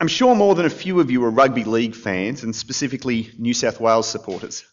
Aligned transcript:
I'm 0.00 0.08
sure 0.08 0.34
more 0.34 0.54
than 0.54 0.64
a 0.64 0.70
few 0.70 0.98
of 1.00 1.10
you 1.10 1.22
are 1.24 1.30
rugby 1.30 1.64
league 1.64 1.94
fans 1.94 2.42
and 2.42 2.56
specifically 2.56 3.30
New 3.36 3.52
South 3.52 3.78
Wales 3.78 4.08
supporters. 4.08 4.64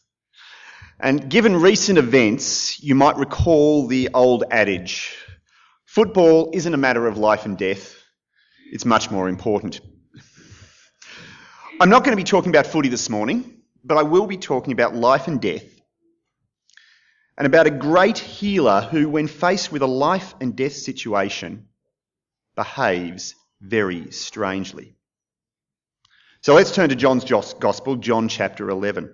And 1.02 1.30
given 1.30 1.58
recent 1.58 1.98
events, 1.98 2.82
you 2.82 2.96
might 2.96 3.18
recall 3.18 3.88
the 3.88 4.12
old 4.14 4.46
adage 4.50 5.18
football 5.86 6.52
isn't 6.54 6.74
a 6.74 6.78
matter 6.78 7.06
of 7.08 7.18
life 7.18 7.46
and 7.46 7.58
death, 7.58 7.94
it's 8.72 8.86
much 8.86 9.12
more 9.12 9.28
important. 9.28 9.82
I'm 11.82 11.90
not 11.90 12.06
going 12.06 12.16
to 12.16 12.24
be 12.24 12.24
talking 12.24 12.50
about 12.50 12.66
footy 12.66 12.88
this 12.88 13.10
morning, 13.10 13.64
but 13.84 13.98
I 13.98 14.04
will 14.04 14.28
be 14.28 14.38
talking 14.38 14.72
about 14.72 14.96
life 14.96 15.28
and 15.28 15.42
death 15.42 15.66
and 17.38 17.46
about 17.46 17.68
a 17.68 17.72
great 17.72 18.18
healer 18.18 18.80
who, 18.80 19.10
when 19.10 19.28
faced 19.28 19.74
with 19.74 19.82
a 19.82 19.88
life 19.88 20.36
and 20.40 20.56
death 20.56 20.74
situation, 20.74 21.68
behaves 22.56 23.36
very 23.60 24.12
strangely. 24.12 24.97
So 26.48 26.54
let's 26.54 26.72
turn 26.72 26.88
to 26.88 26.96
John's 26.96 27.26
Gospel, 27.26 27.98
John 27.98 28.30
chapter 28.30 28.70
11. 28.70 29.14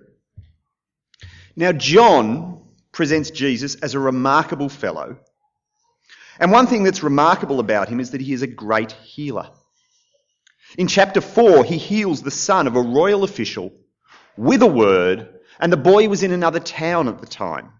Now, 1.56 1.72
John 1.72 2.62
presents 2.92 3.32
Jesus 3.32 3.74
as 3.74 3.94
a 3.94 3.98
remarkable 3.98 4.68
fellow. 4.68 5.16
And 6.38 6.52
one 6.52 6.68
thing 6.68 6.84
that's 6.84 7.02
remarkable 7.02 7.58
about 7.58 7.88
him 7.88 7.98
is 7.98 8.12
that 8.12 8.20
he 8.20 8.34
is 8.34 8.42
a 8.42 8.46
great 8.46 8.92
healer. 8.92 9.50
In 10.78 10.86
chapter 10.86 11.20
4, 11.20 11.64
he 11.64 11.76
heals 11.76 12.22
the 12.22 12.30
son 12.30 12.68
of 12.68 12.76
a 12.76 12.80
royal 12.80 13.24
official 13.24 13.72
with 14.36 14.62
a 14.62 14.68
word, 14.68 15.28
and 15.58 15.72
the 15.72 15.76
boy 15.76 16.08
was 16.08 16.22
in 16.22 16.30
another 16.30 16.60
town 16.60 17.08
at 17.08 17.20
the 17.20 17.26
time. 17.26 17.72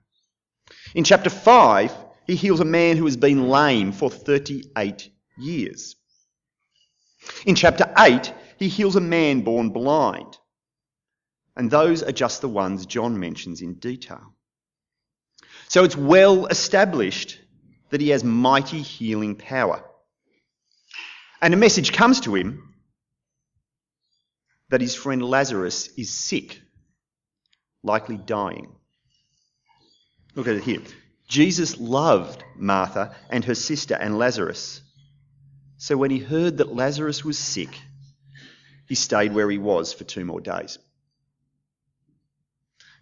In 0.96 1.04
chapter 1.04 1.30
5, 1.30 1.94
he 2.26 2.34
heals 2.34 2.58
a 2.58 2.64
man 2.64 2.96
who 2.96 3.04
has 3.04 3.16
been 3.16 3.48
lame 3.48 3.92
for 3.92 4.10
38 4.10 5.10
years. 5.38 5.94
In 7.46 7.54
chapter 7.54 7.94
8, 7.96 8.32
he 8.64 8.70
heals 8.70 8.96
a 8.96 9.00
man 9.00 9.42
born 9.42 9.68
blind. 9.70 10.38
And 11.54 11.70
those 11.70 12.02
are 12.02 12.12
just 12.12 12.40
the 12.40 12.48
ones 12.48 12.86
John 12.86 13.20
mentions 13.20 13.60
in 13.60 13.74
detail. 13.74 14.34
So 15.68 15.84
it's 15.84 15.96
well 15.96 16.46
established 16.46 17.38
that 17.90 18.00
he 18.00 18.08
has 18.08 18.24
mighty 18.24 18.80
healing 18.80 19.36
power. 19.36 19.84
And 21.42 21.52
a 21.52 21.58
message 21.58 21.92
comes 21.92 22.20
to 22.20 22.34
him 22.34 22.74
that 24.70 24.80
his 24.80 24.94
friend 24.94 25.22
Lazarus 25.22 25.88
is 25.98 26.10
sick, 26.10 26.58
likely 27.82 28.16
dying. 28.16 28.74
Look 30.34 30.48
at 30.48 30.56
it 30.56 30.64
here. 30.64 30.80
Jesus 31.28 31.78
loved 31.78 32.42
Martha 32.56 33.14
and 33.28 33.44
her 33.44 33.54
sister 33.54 33.94
and 33.94 34.18
Lazarus. 34.18 34.80
So 35.76 35.98
when 35.98 36.10
he 36.10 36.18
heard 36.18 36.56
that 36.58 36.74
Lazarus 36.74 37.24
was 37.24 37.38
sick, 37.38 37.78
he 38.88 38.94
stayed 38.94 39.32
where 39.32 39.50
he 39.50 39.58
was 39.58 39.92
for 39.92 40.04
two 40.04 40.24
more 40.24 40.40
days. 40.40 40.78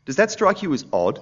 Does 0.05 0.17
that 0.17 0.31
strike 0.31 0.63
you 0.63 0.73
as 0.73 0.85
odd? 0.93 1.21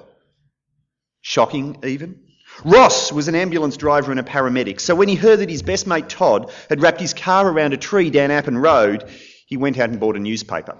Shocking, 1.20 1.78
even? 1.84 2.20
Ross 2.64 3.12
was 3.12 3.28
an 3.28 3.34
ambulance 3.34 3.76
driver 3.76 4.10
and 4.10 4.20
a 4.20 4.24
paramedic, 4.24 4.80
so 4.80 4.94
when 4.94 5.08
he 5.08 5.14
heard 5.14 5.40
that 5.40 5.50
his 5.50 5.62
best 5.62 5.86
mate 5.86 6.08
Todd 6.08 6.50
had 6.68 6.82
wrapped 6.82 7.00
his 7.00 7.14
car 7.14 7.48
around 7.48 7.72
a 7.72 7.76
tree 7.76 8.10
down 8.10 8.30
Appin 8.30 8.58
Road, 8.58 9.08
he 9.46 9.56
went 9.56 9.78
out 9.78 9.90
and 9.90 10.00
bought 10.00 10.16
a 10.16 10.20
newspaper. 10.20 10.76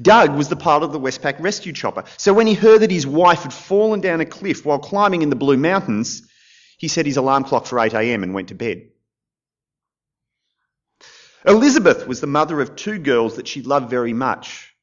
Doug 0.00 0.36
was 0.36 0.48
the 0.48 0.56
pilot 0.56 0.86
of 0.86 0.92
the 0.92 1.00
Westpac 1.00 1.40
rescue 1.40 1.72
chopper, 1.72 2.04
so 2.16 2.32
when 2.32 2.46
he 2.46 2.54
heard 2.54 2.80
that 2.80 2.90
his 2.90 3.06
wife 3.06 3.42
had 3.42 3.52
fallen 3.52 4.00
down 4.00 4.20
a 4.20 4.26
cliff 4.26 4.64
while 4.64 4.78
climbing 4.78 5.22
in 5.22 5.30
the 5.30 5.36
Blue 5.36 5.56
Mountains, 5.56 6.22
he 6.78 6.88
set 6.88 7.06
his 7.06 7.16
alarm 7.16 7.44
clock 7.44 7.66
for 7.66 7.76
8am 7.76 8.22
and 8.22 8.34
went 8.34 8.48
to 8.48 8.54
bed. 8.54 8.88
Elizabeth 11.46 12.06
was 12.06 12.20
the 12.20 12.26
mother 12.26 12.60
of 12.60 12.74
two 12.74 12.98
girls 12.98 13.36
that 13.36 13.46
she 13.46 13.62
loved 13.62 13.88
very 13.88 14.12
much. 14.12 14.74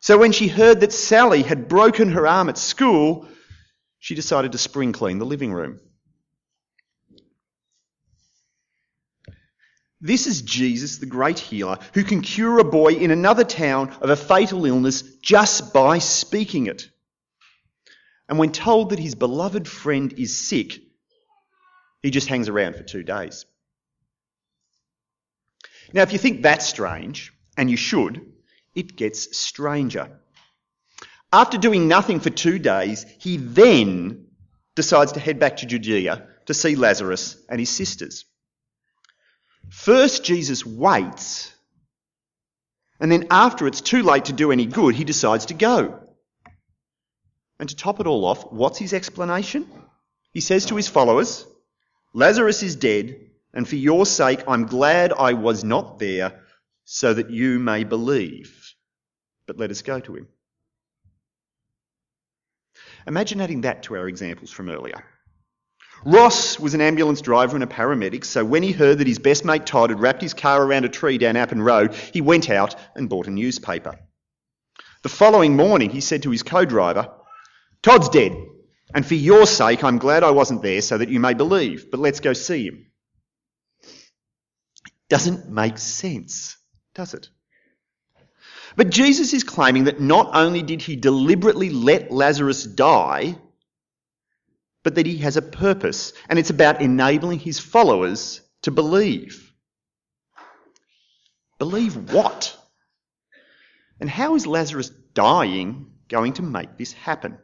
So 0.00 0.18
when 0.18 0.32
she 0.32 0.48
heard 0.48 0.80
that 0.80 0.92
Sally 0.92 1.42
had 1.42 1.66
broken 1.66 2.10
her 2.10 2.26
arm 2.26 2.50
at 2.50 2.58
school, 2.58 3.26
she 3.98 4.14
decided 4.14 4.52
to 4.52 4.58
spring 4.58 4.92
clean 4.92 5.18
the 5.18 5.24
living 5.24 5.52
room. 5.52 5.80
This 9.98 10.26
is 10.26 10.42
Jesus, 10.42 10.98
the 10.98 11.06
great 11.06 11.38
healer, 11.38 11.78
who 11.94 12.04
can 12.04 12.20
cure 12.20 12.58
a 12.58 12.64
boy 12.64 12.88
in 12.88 13.10
another 13.10 13.44
town 13.44 13.88
of 14.02 14.10
a 14.10 14.16
fatal 14.16 14.66
illness 14.66 15.00
just 15.22 15.72
by 15.72 15.98
speaking 15.98 16.66
it. 16.66 16.90
And 18.28 18.38
when 18.38 18.52
told 18.52 18.90
that 18.90 18.98
his 18.98 19.14
beloved 19.14 19.66
friend 19.66 20.12
is 20.12 20.38
sick, 20.38 20.78
he 22.02 22.10
just 22.10 22.28
hangs 22.28 22.50
around 22.50 22.76
for 22.76 22.82
two 22.82 23.02
days. 23.02 23.46
Now, 25.94 26.02
if 26.02 26.12
you 26.12 26.18
think 26.18 26.42
that's 26.42 26.66
strange, 26.66 27.32
and 27.56 27.70
you 27.70 27.76
should, 27.76 28.20
it 28.74 28.96
gets 28.96 29.38
stranger. 29.38 30.10
After 31.32 31.56
doing 31.56 31.86
nothing 31.86 32.18
for 32.18 32.30
two 32.30 32.58
days, 32.58 33.06
he 33.20 33.36
then 33.36 34.26
decides 34.74 35.12
to 35.12 35.20
head 35.20 35.38
back 35.38 35.58
to 35.58 35.66
Judea 35.66 36.26
to 36.46 36.54
see 36.54 36.74
Lazarus 36.74 37.36
and 37.48 37.60
his 37.60 37.70
sisters. 37.70 38.24
First, 39.70 40.24
Jesus 40.24 40.66
waits, 40.66 41.52
and 42.98 43.10
then 43.10 43.28
after 43.30 43.68
it's 43.68 43.80
too 43.80 44.02
late 44.02 44.24
to 44.24 44.32
do 44.32 44.50
any 44.50 44.66
good, 44.66 44.96
he 44.96 45.04
decides 45.04 45.46
to 45.46 45.54
go. 45.54 46.00
And 47.60 47.68
to 47.68 47.76
top 47.76 48.00
it 48.00 48.08
all 48.08 48.24
off, 48.24 48.52
what's 48.52 48.78
his 48.78 48.92
explanation? 48.92 49.68
He 50.32 50.40
says 50.40 50.66
to 50.66 50.76
his 50.76 50.88
followers, 50.88 51.46
Lazarus 52.12 52.64
is 52.64 52.74
dead, 52.74 53.30
and 53.54 53.66
for 53.66 53.76
your 53.76 54.04
sake, 54.04 54.42
I'm 54.48 54.66
glad 54.66 55.12
I 55.12 55.32
was 55.32 55.62
not 55.62 56.00
there 56.00 56.42
so 56.84 57.14
that 57.14 57.30
you 57.30 57.60
may 57.60 57.84
believe. 57.84 58.74
But 59.46 59.58
let 59.58 59.70
us 59.70 59.80
go 59.82 60.00
to 60.00 60.16
him. 60.16 60.28
Imagine 63.06 63.40
adding 63.40 63.60
that 63.60 63.84
to 63.84 63.96
our 63.96 64.08
examples 64.08 64.50
from 64.50 64.68
earlier. 64.68 65.04
Ross 66.04 66.58
was 66.58 66.74
an 66.74 66.80
ambulance 66.80 67.20
driver 67.20 67.54
and 67.54 67.62
a 67.62 67.66
paramedic, 67.68 68.24
so 68.24 68.44
when 68.44 68.62
he 68.62 68.72
heard 68.72 68.98
that 68.98 69.06
his 69.06 69.18
best 69.18 69.44
mate 69.44 69.64
Todd 69.64 69.90
had 69.90 70.00
wrapped 70.00 70.20
his 70.20 70.34
car 70.34 70.62
around 70.62 70.84
a 70.84 70.88
tree 70.88 71.16
down 71.16 71.36
Appin 71.36 71.62
Road, 71.62 71.94
he 71.94 72.20
went 72.20 72.50
out 72.50 72.74
and 72.96 73.08
bought 73.08 73.28
a 73.28 73.30
newspaper. 73.30 73.98
The 75.02 75.08
following 75.08 75.56
morning, 75.56 75.90
he 75.90 76.00
said 76.00 76.22
to 76.24 76.30
his 76.30 76.42
co 76.42 76.64
driver, 76.64 77.10
Todd's 77.82 78.08
dead, 78.08 78.36
and 78.94 79.06
for 79.06 79.14
your 79.14 79.46
sake, 79.46 79.84
I'm 79.84 79.98
glad 79.98 80.24
I 80.24 80.30
wasn't 80.30 80.62
there 80.62 80.82
so 80.82 80.98
that 80.98 81.08
you 81.08 81.20
may 81.20 81.34
believe, 81.34 81.90
but 81.90 82.00
let's 82.00 82.20
go 82.20 82.32
see 82.32 82.66
him 82.66 82.86
doesn't 85.08 85.48
make 85.48 85.78
sense, 85.78 86.56
does 86.94 87.14
it? 87.14 87.28
But 88.76 88.90
Jesus 88.90 89.32
is 89.32 89.44
claiming 89.44 89.84
that 89.84 90.00
not 90.00 90.34
only 90.34 90.62
did 90.62 90.82
he 90.82 90.96
deliberately 90.96 91.70
let 91.70 92.10
Lazarus 92.10 92.64
die, 92.64 93.38
but 94.82 94.96
that 94.96 95.06
he 95.06 95.18
has 95.18 95.36
a 95.36 95.42
purpose, 95.42 96.12
and 96.28 96.38
it's 96.38 96.50
about 96.50 96.82
enabling 96.82 97.38
his 97.38 97.58
followers 97.58 98.40
to 98.62 98.70
believe. 98.70 99.52
Believe 101.58 102.12
what? 102.12 102.56
And 104.00 104.10
how 104.10 104.34
is 104.34 104.46
Lazarus 104.46 104.90
dying 105.14 105.92
going 106.08 106.34
to 106.34 106.42
make 106.42 106.76
this 106.76 106.92
happen? 106.92 107.38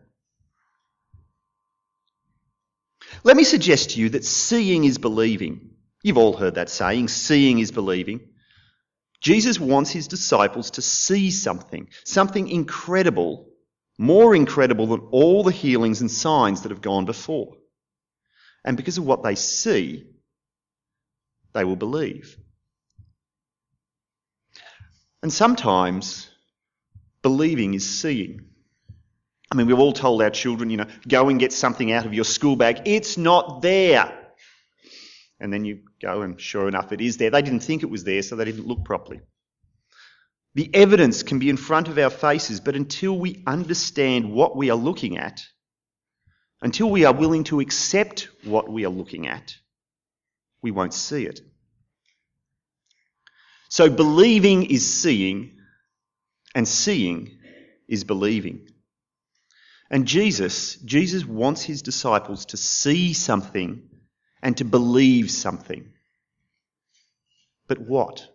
Let 3.23 3.37
me 3.37 3.45
suggest 3.45 3.91
to 3.91 4.01
you 4.01 4.11
that 4.11 4.25
seeing 4.25 4.85
is 4.85 4.99
believing. 4.99 5.70
You've 6.03 6.19
all 6.19 6.37
heard 6.37 6.55
that 6.55 6.71
saying, 6.71 7.09
seeing 7.09 7.59
is 7.59 7.73
believing. 7.73 8.21
Jesus 9.21 9.61
wants 9.61 9.91
his 9.91 10.09
disciples 10.09 10.73
to 10.73 10.83
see 10.83 11.31
something, 11.31 11.89
something 12.05 12.49
incredible, 12.49 13.49
more 13.99 14.35
incredible 14.35 14.87
than 14.87 15.01
all 15.11 15.43
the 15.43 15.53
healings 15.53 16.01
and 16.01 16.11
signs 16.11 16.63
that 16.63 16.71
have 16.71 16.81
gone 16.81 17.05
before. 17.05 17.57
And 18.65 18.77
because 18.77 18.97
of 18.97 19.05
what 19.05 19.23
they 19.23 19.35
see, 19.35 20.07
they 21.53 21.65
will 21.65 21.77
believe. 21.77 22.37
And 25.23 25.33
sometimes 25.33 26.31
believing 27.23 27.75
is 27.75 27.89
seeing. 27.89 28.47
I 29.53 29.57
mean, 29.57 29.67
we've 29.67 29.79
all 29.79 29.93
told 29.93 30.23
our 30.23 30.31
children, 30.31 30.71
you 30.71 30.79
know, 30.79 30.87
go 31.07 31.29
and 31.29 31.39
get 31.39 31.53
something 31.53 31.93
out 31.93 32.07
of 32.07 32.15
your 32.15 32.25
school 32.25 32.57
bag. 32.57 32.83
It's 32.87 33.19
not 33.19 33.61
there. 33.61 34.17
And 35.39 35.53
then 35.53 35.65
you 35.65 35.81
go 36.01 36.23
and 36.23 36.41
sure 36.41 36.69
enough 36.69 36.93
it 36.93 37.01
is 37.01 37.17
there. 37.17 37.31
They 37.31 37.43
didn't 37.43 37.61
think 37.61 37.83
it 37.83 37.91
was 37.91 38.05
there, 38.05 38.23
so 38.23 38.37
they 38.37 38.45
didn't 38.45 38.67
look 38.67 38.85
properly. 38.85 39.21
The 40.55 40.75
evidence 40.75 41.23
can 41.23 41.39
be 41.39 41.49
in 41.49 41.57
front 41.57 41.89
of 41.89 41.99
our 41.99 42.11
faces, 42.11 42.61
but 42.61 42.75
until 42.75 43.17
we 43.17 43.43
understand 43.47 44.33
what 44.33 44.57
we 44.57 44.71
are 44.71 44.77
looking 44.77 45.19
at, 45.19 45.43
until 46.63 46.91
we 46.91 47.05
are 47.05 47.15
willing 47.15 47.45
to 47.45 47.61
accept 47.61 48.29
what 48.45 48.69
we 48.69 48.85
are 48.85 48.91
looking 48.91 49.29
at, 49.29 49.55
we 50.63 50.71
won't 50.71 50.95
see 50.95 51.25
it. 51.25 51.41
So 53.69 53.89
believing 53.89 54.65
is 54.65 54.93
seeing, 54.93 55.59
and 56.55 56.67
seeing 56.67 57.39
is 57.89 58.03
believing. 58.05 58.69
And 59.91 60.07
Jesus, 60.07 60.77
Jesus 60.77 61.25
wants 61.25 61.63
his 61.63 61.83
disciples 61.83 62.47
to 62.47 62.57
see 62.57 63.13
something 63.13 63.90
and 64.43 64.57
to 64.57 64.65
believe 64.65 65.31
something. 65.31 65.93
But 67.69 67.79
what? 67.79 68.27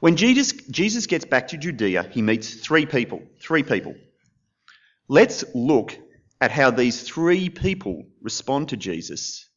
When 0.00 0.16
Jesus, 0.16 0.52
Jesus 0.52 1.06
gets 1.06 1.24
back 1.24 1.48
to 1.48 1.56
Judea, 1.56 2.08
he 2.10 2.22
meets 2.22 2.54
three 2.54 2.86
people. 2.86 3.22
Three 3.40 3.62
people. 3.62 3.94
Let's 5.08 5.44
look 5.54 5.96
at 6.40 6.50
how 6.50 6.70
these 6.70 7.02
three 7.02 7.50
people 7.50 8.06
respond 8.20 8.70
to 8.70 8.76
Jesus 8.76 9.48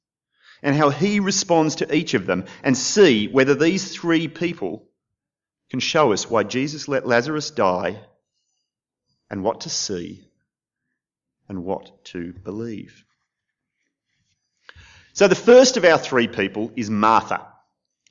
and 0.62 0.76
how 0.76 0.90
he 0.90 1.20
responds 1.20 1.78
to 1.78 1.96
each 1.96 2.14
of 2.14 2.26
them 2.26 2.46
and 2.64 2.78
see 2.78 3.28
whether 3.28 3.56
these 3.56 3.96
three 3.96 4.28
people 4.28 4.88
can 5.70 5.80
show 5.80 6.14
us 6.14 6.30
why 6.30 6.44
Jesus 6.44 6.88
let 6.88 7.08
Lazarus 7.08 7.52
die 7.52 8.00
and 9.30 9.44
what 9.44 9.62
to 9.62 9.70
see 9.70 10.28
and 11.50 11.64
what 11.64 12.06
to 12.06 12.34
believe. 12.34 13.04
So 15.16 15.30
the 15.30 15.36
first 15.36 15.78
of 15.78 15.86
our 15.86 15.98
three 15.98 16.28
people 16.28 16.74
is 16.76 16.90
Martha, 16.90 17.48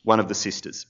one 0.05 0.21
of 0.21 0.29
the 0.29 0.35
sisters. 0.35 0.87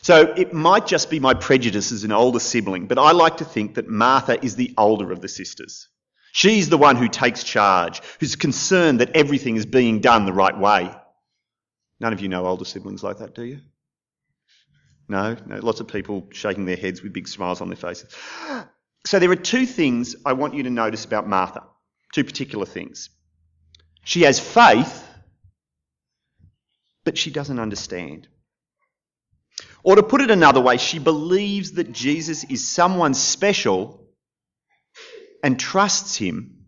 So 0.00 0.32
it 0.36 0.52
might 0.52 0.86
just 0.86 1.10
be 1.10 1.18
my 1.18 1.34
prejudice 1.34 1.90
as 1.90 2.04
an 2.04 2.12
older 2.12 2.38
sibling, 2.38 2.86
but 2.86 2.98
I 2.98 3.10
like 3.10 3.38
to 3.38 3.44
think 3.44 3.74
that 3.74 3.88
Martha 3.88 4.42
is 4.44 4.54
the 4.54 4.72
older 4.78 5.10
of 5.10 5.20
the 5.20 5.28
sisters. 5.28 5.88
She's 6.32 6.68
the 6.68 6.78
one 6.78 6.94
who 6.94 7.08
takes 7.08 7.42
charge, 7.42 8.00
who's 8.20 8.36
concerned 8.36 9.00
that 9.00 9.16
everything 9.16 9.56
is 9.56 9.66
being 9.66 10.00
done 10.00 10.24
the 10.24 10.32
right 10.32 10.56
way. 10.56 10.94
None 11.98 12.12
of 12.12 12.20
you 12.20 12.28
know 12.28 12.46
older 12.46 12.64
siblings 12.64 13.02
like 13.02 13.18
that, 13.18 13.34
do 13.34 13.44
you? 13.44 13.60
No? 15.08 15.36
no? 15.46 15.56
Lots 15.56 15.80
of 15.80 15.88
people 15.88 16.28
shaking 16.30 16.64
their 16.64 16.76
heads 16.76 17.02
with 17.02 17.12
big 17.12 17.26
smiles 17.26 17.60
on 17.60 17.68
their 17.68 17.76
faces. 17.76 18.14
So 19.06 19.18
there 19.18 19.30
are 19.30 19.36
two 19.36 19.66
things 19.66 20.16
I 20.24 20.32
want 20.32 20.54
you 20.54 20.62
to 20.62 20.70
notice 20.70 21.04
about 21.04 21.28
Martha. 21.28 21.62
Two 22.14 22.24
particular 22.24 22.64
things. 22.64 23.10
She 24.02 24.22
has 24.22 24.40
faith 24.40 25.03
but 27.04 27.18
she 27.18 27.30
doesn't 27.30 27.60
understand. 27.60 28.28
Or 29.82 29.96
to 29.96 30.02
put 30.02 30.22
it 30.22 30.30
another 30.30 30.60
way, 30.60 30.78
she 30.78 30.98
believes 30.98 31.72
that 31.72 31.92
Jesus 31.92 32.44
is 32.44 32.66
someone 32.66 33.14
special 33.14 34.08
and 35.42 35.60
trusts 35.60 36.16
him, 36.16 36.66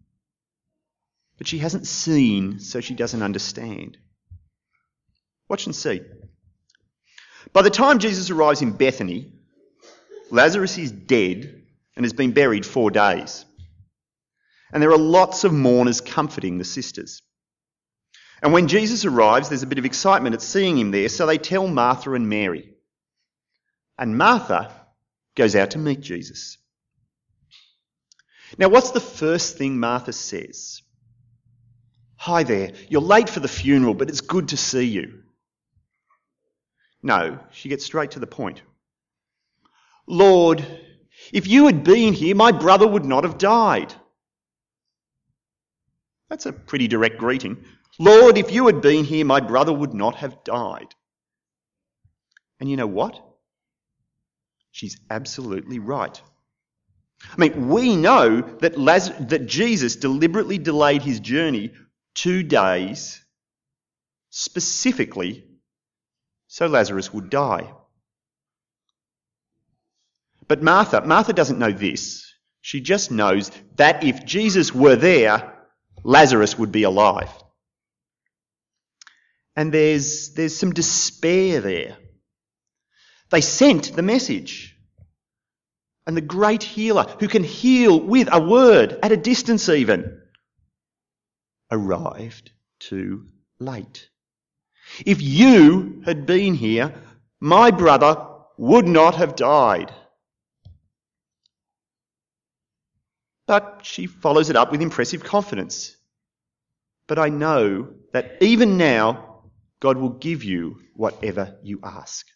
but 1.38 1.46
she 1.46 1.58
hasn't 1.58 1.86
seen, 1.86 2.60
so 2.60 2.80
she 2.80 2.94
doesn't 2.94 3.22
understand. 3.22 3.96
Watch 5.48 5.66
and 5.66 5.74
see. 5.74 6.02
By 7.52 7.62
the 7.62 7.70
time 7.70 7.98
Jesus 7.98 8.30
arrives 8.30 8.60
in 8.62 8.72
Bethany, 8.72 9.32
Lazarus 10.30 10.76
is 10.76 10.90
dead 10.90 11.62
and 11.94 12.04
has 12.04 12.12
been 12.12 12.32
buried 12.32 12.66
four 12.66 12.90
days. 12.90 13.44
And 14.72 14.82
there 14.82 14.90
are 14.90 14.98
lots 14.98 15.44
of 15.44 15.52
mourners 15.52 16.00
comforting 16.00 16.58
the 16.58 16.64
sisters. 16.64 17.22
And 18.42 18.52
when 18.52 18.68
Jesus 18.68 19.04
arrives, 19.04 19.48
there's 19.48 19.62
a 19.62 19.66
bit 19.66 19.78
of 19.78 19.84
excitement 19.84 20.34
at 20.34 20.42
seeing 20.42 20.78
him 20.78 20.90
there, 20.90 21.08
so 21.08 21.26
they 21.26 21.38
tell 21.38 21.66
Martha 21.66 22.12
and 22.12 22.28
Mary. 22.28 22.70
And 23.98 24.18
Martha 24.18 24.70
goes 25.34 25.56
out 25.56 25.70
to 25.70 25.78
meet 25.78 26.00
Jesus. 26.00 26.58
Now, 28.58 28.68
what's 28.68 28.90
the 28.90 29.00
first 29.00 29.58
thing 29.58 29.78
Martha 29.78 30.12
says? 30.12 30.82
Hi 32.16 32.42
there, 32.42 32.72
you're 32.88 33.00
late 33.00 33.28
for 33.28 33.40
the 33.40 33.48
funeral, 33.48 33.94
but 33.94 34.08
it's 34.08 34.20
good 34.20 34.48
to 34.48 34.56
see 34.56 34.84
you. 34.84 35.22
No, 37.02 37.38
she 37.52 37.68
gets 37.68 37.84
straight 37.84 38.12
to 38.12 38.18
the 38.18 38.26
point. 38.26 38.62
Lord, 40.06 40.64
if 41.32 41.46
you 41.46 41.66
had 41.66 41.84
been 41.84 42.12
here, 42.12 42.34
my 42.34 42.52
brother 42.52 42.86
would 42.86 43.04
not 43.04 43.24
have 43.24 43.38
died. 43.38 43.92
That's 46.28 46.46
a 46.46 46.52
pretty 46.52 46.88
direct 46.88 47.18
greeting. 47.18 47.64
Lord, 47.98 48.37
if 48.37 48.52
you 48.52 48.66
had 48.66 48.81
been 48.81 49.04
here, 49.04 49.25
my 49.25 49.40
brother 49.40 49.72
would 49.72 49.94
not 49.94 50.16
have 50.16 50.44
died. 50.44 50.94
And 52.60 52.70
you 52.70 52.76
know 52.76 52.87
what? 52.87 53.20
She's 54.70 54.98
absolutely 55.10 55.78
right. 55.78 56.20
I 57.32 57.37
mean, 57.38 57.69
we 57.69 57.96
know 57.96 58.43
that, 58.60 58.75
that 59.28 59.46
Jesus 59.46 59.96
deliberately 59.96 60.58
delayed 60.58 61.02
his 61.02 61.20
journey 61.20 61.72
two 62.14 62.43
days 62.43 63.25
specifically 64.31 65.44
so 66.46 66.66
Lazarus 66.66 67.12
would 67.12 67.31
die. 67.31 67.72
But 70.48 70.62
Martha, 70.62 71.00
Martha 71.00 71.32
doesn't 71.32 71.58
know 71.58 71.72
this. 71.72 72.32
She 72.60 72.81
just 72.81 73.10
knows 73.10 73.50
that 73.76 74.04
if 74.04 74.25
Jesus 74.25 74.75
were 74.75 74.96
there, 74.96 75.54
Lazarus 76.04 76.58
would 76.58 76.72
be 76.72 76.84
alive. 76.84 77.31
And 79.56 79.73
there's, 79.73 80.35
there's 80.35 80.56
some 80.56 80.73
despair 80.73 81.61
there. 81.61 81.97
They 83.31 83.41
sent 83.41 83.97
the 83.97 84.03
message. 84.03 84.76
And 86.06 86.17
the 86.17 86.20
great 86.20 86.62
healer, 86.62 87.05
who 87.19 87.26
can 87.26 87.43
heal 87.43 87.99
with 87.99 88.29
a 88.31 88.41
word, 88.41 88.99
at 89.03 89.11
a 89.11 89.17
distance 89.17 89.69
even, 89.69 90.20
arrived 91.70 92.53
too 92.79 93.26
late. 93.58 94.08
If 95.05 95.20
you 95.20 96.03
had 96.05 96.26
been 96.26 96.55
here, 96.55 96.94
my 97.41 97.73
brother 97.73 98.25
would 98.56 98.87
not 98.87 99.17
have 99.17 99.35
died. 99.35 99.93
But 103.47 103.81
she 103.82 104.06
follows 104.06 104.50
it 104.50 104.56
up 104.56 104.70
with 104.70 104.82
impressive 104.82 105.25
confidence. 105.25 105.97
But 107.08 107.19
I 107.19 107.29
know 107.29 107.88
that 108.12 108.38
even 108.41 108.76
now, 108.76 109.25
God 109.86 109.98
will 109.98 110.18
give 110.18 110.42
you 110.42 110.80
whatever 110.94 111.54
you 111.62 111.78
ask. 111.84 112.26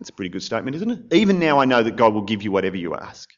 That's 0.00 0.08
a 0.08 0.12
pretty 0.14 0.30
good 0.30 0.42
statement, 0.42 0.74
isn't 0.76 0.90
it? 0.90 1.12
Even 1.12 1.38
now 1.38 1.58
I 1.58 1.66
know 1.66 1.82
that 1.82 1.96
God 1.96 2.14
will 2.14 2.22
give 2.22 2.42
you 2.42 2.50
whatever 2.50 2.78
you 2.78 2.94
ask. 2.94 3.28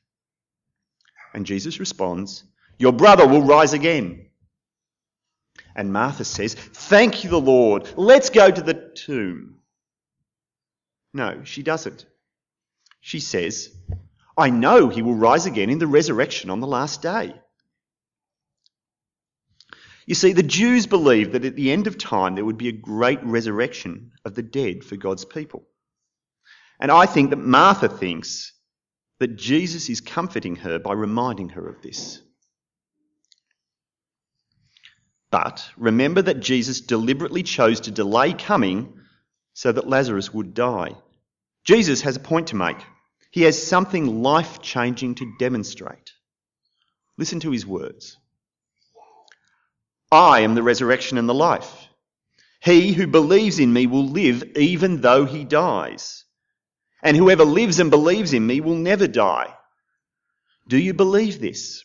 And 1.34 1.44
Jesus 1.44 1.80
responds, 1.80 2.44
Your 2.78 2.92
brother 2.92 3.26
will 3.26 3.42
rise 3.42 3.72
again. 3.72 4.26
And 5.74 5.92
Martha 5.92 6.24
says, 6.24 6.54
Thank 6.54 7.24
you, 7.24 7.30
the 7.30 7.40
Lord. 7.40 7.88
Let's 7.96 8.30
go 8.30 8.48
to 8.52 8.62
the 8.62 8.74
tomb. 8.74 9.62
No, 11.12 11.42
she 11.42 11.64
doesn't. 11.64 12.06
She 13.00 13.18
says, 13.18 13.76
I 14.36 14.50
know 14.50 14.90
he 14.90 15.02
will 15.02 15.16
rise 15.16 15.46
again 15.46 15.70
in 15.70 15.80
the 15.80 15.88
resurrection 15.88 16.50
on 16.50 16.60
the 16.60 16.68
last 16.68 17.02
day. 17.02 17.34
You 20.08 20.14
see, 20.14 20.32
the 20.32 20.43
Jews 20.43 20.87
believed 20.87 21.32
that 21.32 21.44
at 21.44 21.55
the 21.55 21.70
end 21.70 21.87
of 21.87 21.99
time 21.99 22.34
there 22.34 22.44
would 22.44 22.56
be 22.56 22.69
a 22.69 22.72
great 22.72 23.22
resurrection 23.22 24.12
of 24.25 24.34
the 24.34 24.43
dead 24.43 24.82
for 24.82 24.96
God's 24.96 25.26
people. 25.26 25.66
And 26.80 26.90
I 26.90 27.04
think 27.04 27.28
that 27.28 27.37
Martha 27.37 27.90
thinks 27.90 28.54
that 29.18 29.37
Jesus 29.37 29.90
is 29.90 30.00
comforting 30.00 30.56
her 30.56 30.78
by 30.78 30.94
reminding 30.94 31.50
her 31.50 31.68
of 31.68 31.82
this. 31.82 32.23
But 35.30 35.68
remember 35.76 36.23
that 36.23 36.40
Jesus 36.40 36.80
deliberately 36.80 37.42
chose 37.42 37.80
to 37.80 37.90
delay 37.90 38.32
coming 38.32 38.94
so 39.52 39.73
that 39.73 39.90
Lazarus 39.90 40.32
would 40.32 40.54
die. 40.54 40.92
Jesus 41.64 42.00
has 42.00 42.16
a 42.16 42.21
point 42.21 42.47
to 42.47 42.56
make. 42.56 42.78
He 43.30 43.42
has 43.42 43.62
something 43.62 44.23
life 44.23 44.62
changing 44.62 45.16
to 45.16 45.35
demonstrate. 45.38 46.12
Listen 47.18 47.40
to 47.40 47.50
his 47.50 47.66
words. 47.66 48.16
I 50.10 50.40
am 50.40 50.54
the 50.54 50.62
resurrection 50.62 51.18
and 51.18 51.28
the 51.28 51.34
life. 51.34 51.88
He 52.60 52.92
who 52.92 53.06
believes 53.06 53.58
in 53.58 53.72
me 53.72 53.86
will 53.86 54.06
live 54.06 54.42
even 54.56 55.00
though 55.00 55.24
he 55.24 55.44
dies. 55.44 56.24
And 57.02 57.16
whoever 57.16 57.44
lives 57.44 57.78
and 57.78 57.90
believes 57.90 58.32
in 58.32 58.46
me 58.46 58.60
will 58.60 58.74
never 58.74 59.06
die. 59.06 59.54
Do 60.66 60.76
you 60.76 60.94
believe 60.94 61.40
this? 61.40 61.84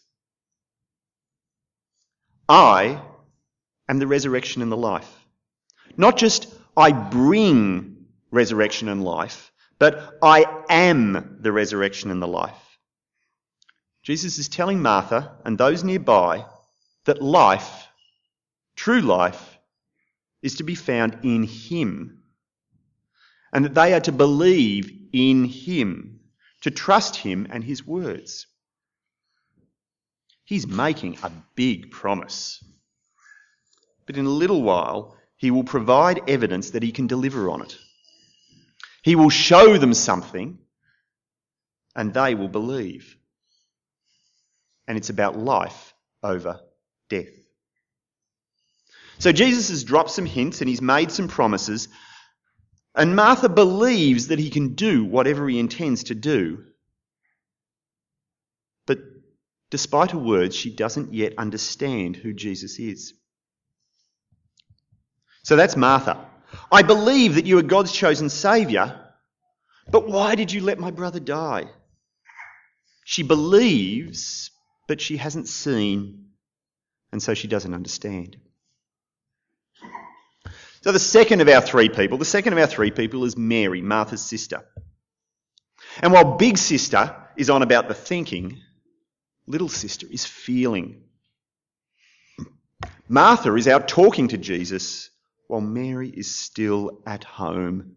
I 2.49 3.01
am 3.87 3.99
the 3.99 4.07
resurrection 4.07 4.61
and 4.61 4.71
the 4.71 4.77
life. 4.77 5.09
Not 5.95 6.17
just 6.17 6.53
I 6.75 6.91
bring 6.91 8.05
resurrection 8.31 8.89
and 8.89 9.03
life, 9.03 9.51
but 9.79 10.17
I 10.21 10.45
am 10.69 11.37
the 11.39 11.51
resurrection 11.51 12.09
and 12.09 12.21
the 12.21 12.27
life. 12.27 12.57
Jesus 14.01 14.37
is 14.39 14.49
telling 14.49 14.81
Martha 14.81 15.37
and 15.45 15.57
those 15.57 15.83
nearby 15.83 16.45
that 17.05 17.21
life 17.21 17.82
True 18.83 18.99
life 18.99 19.59
is 20.41 20.55
to 20.55 20.63
be 20.63 20.75
found 20.75 21.19
in 21.23 21.43
Him. 21.43 22.21
And 23.53 23.63
that 23.63 23.75
they 23.75 23.93
are 23.93 24.01
to 24.01 24.11
believe 24.11 24.91
in 25.13 25.45
Him, 25.45 26.19
to 26.63 26.69
trust 26.69 27.15
Him 27.15 27.47
and 27.49 27.63
His 27.63 27.87
words. 27.87 28.45
He's 30.43 30.67
making 30.67 31.17
a 31.23 31.31
big 31.55 31.91
promise. 31.91 32.61
But 34.05 34.17
in 34.17 34.25
a 34.25 34.29
little 34.29 34.61
while, 34.61 35.15
He 35.37 35.49
will 35.49 35.63
provide 35.63 36.29
evidence 36.29 36.71
that 36.71 36.83
He 36.83 36.91
can 36.91 37.07
deliver 37.07 37.49
on 37.49 37.61
it. 37.61 37.77
He 39.01 39.15
will 39.15 39.29
show 39.29 39.77
them 39.77 39.93
something, 39.93 40.57
and 41.95 42.13
they 42.13 42.35
will 42.35 42.49
believe. 42.49 43.15
And 44.89 44.97
it's 44.97 45.09
about 45.09 45.37
life 45.37 45.93
over 46.21 46.59
death. 47.07 47.42
So 49.19 49.31
Jesus 49.31 49.69
has 49.69 49.83
dropped 49.83 50.11
some 50.11 50.25
hints 50.25 50.61
and 50.61 50.69
he's 50.69 50.81
made 50.81 51.11
some 51.11 51.27
promises, 51.27 51.87
And 52.95 53.15
Martha 53.15 53.49
believes 53.49 54.27
that 54.27 54.39
he 54.39 54.49
can 54.49 54.75
do 54.75 55.03
whatever 55.03 55.47
he 55.49 55.59
intends 55.59 56.05
to 56.05 56.15
do. 56.15 56.63
But 58.85 58.99
despite 59.71 60.11
her 60.11 60.19
words, 60.19 60.55
she 60.55 60.75
doesn't 60.75 61.13
yet 61.13 61.33
understand 61.37 62.15
who 62.15 62.33
Jesus 62.33 62.79
is. 62.79 63.13
So 65.43 65.55
that's 65.55 65.75
Martha. 65.75 66.25
I 66.71 66.83
believe 66.83 67.35
that 67.35 67.45
you 67.45 67.57
are 67.57 67.63
God's 67.63 67.91
chosen 67.91 68.29
Saviour, 68.29 68.99
but 69.89 70.07
why 70.07 70.35
did 70.35 70.51
you 70.51 70.61
let 70.61 70.79
my 70.79 70.91
brother 70.91 71.19
die? 71.19 71.65
She 73.05 73.23
believes, 73.23 74.51
but 74.87 75.01
she 75.01 75.17
hasn't 75.17 75.47
seen, 75.47 76.29
and 77.11 77.21
so 77.21 77.33
she 77.33 77.47
doesn't 77.47 77.73
understand. 77.73 78.37
So 80.83 80.91
the 80.91 80.99
second 80.99 81.39
of 81.39 81.47
our 81.47 81.61
three 81.61 81.87
people, 81.87 82.17
the 82.17 82.25
second 82.25 82.51
of 82.51 82.59
our 82.59 82.67
three 82.67 82.91
people 82.91 83.23
is 83.23 83.37
Mary, 83.37 83.81
Martha's 83.81 84.21
sister. 84.21 84.65
And 86.01 86.11
while 86.11 86.35
big 86.35 86.57
sister 86.57 87.15
is 87.37 87.49
on 87.49 87.61
about 87.61 87.87
the 87.87 87.93
thinking, 87.93 88.59
little 89.47 89.69
sister 89.69 90.05
is 90.11 90.25
feeling. 90.25 91.03
Martha 93.07 93.55
is 93.55 93.69
out 93.69 93.87
talking 93.87 94.27
to 94.27 94.37
Jesus 94.37 95.09
while 95.47 95.61
Mary 95.61 96.09
is 96.09 96.35
still 96.35 97.01
at 97.07 97.23
home 97.23 97.95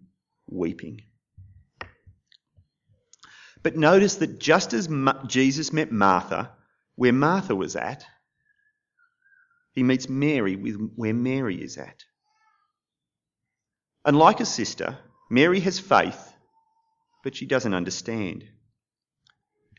weeping. 0.48 1.00
But 3.64 3.74
notice 3.74 4.16
that 4.16 4.38
just 4.38 4.72
as 4.74 4.88
Jesus 5.26 5.72
met 5.72 5.90
Martha 5.90 6.52
where 6.94 7.12
Martha 7.12 7.56
was 7.56 7.74
at, 7.74 8.06
he 9.72 9.82
meets 9.82 10.08
Mary 10.08 10.54
with 10.54 10.76
where 10.94 11.12
Mary 11.12 11.60
is 11.60 11.78
at. 11.78 12.04
And 14.06 14.16
like 14.16 14.38
a 14.38 14.46
sister, 14.46 14.96
Mary 15.28 15.58
has 15.60 15.80
faith, 15.80 16.32
but 17.24 17.34
she 17.34 17.44
doesn't 17.44 17.74
understand. 17.74 18.44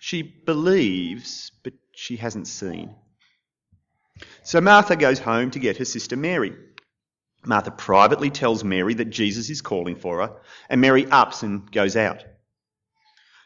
She 0.02 0.22
believes, 0.22 1.52
but 1.64 1.74
she 1.94 2.18
hasn't 2.18 2.48
seen. 2.48 2.94
So 4.44 4.60
Martha 4.60 4.98
goes 4.98 5.20
home 5.20 5.52
to 5.52 5.60
get 5.60 5.78
her 5.78 5.86
sister 5.86 6.18
Mary. 6.18 6.54
Martha 7.46 7.72
privately 7.72 8.30
tells 8.30 8.66
Mary 8.66 8.94
that 8.96 9.12
Jesus 9.12 9.50
is 9.50 9.62
calling 9.62 9.96
for 9.96 10.20
her, 10.20 10.36
and 10.70 10.82
Mary 10.82 11.06
ups 11.06 11.44
and 11.44 11.72
goes 11.72 11.96
out. 11.96 12.26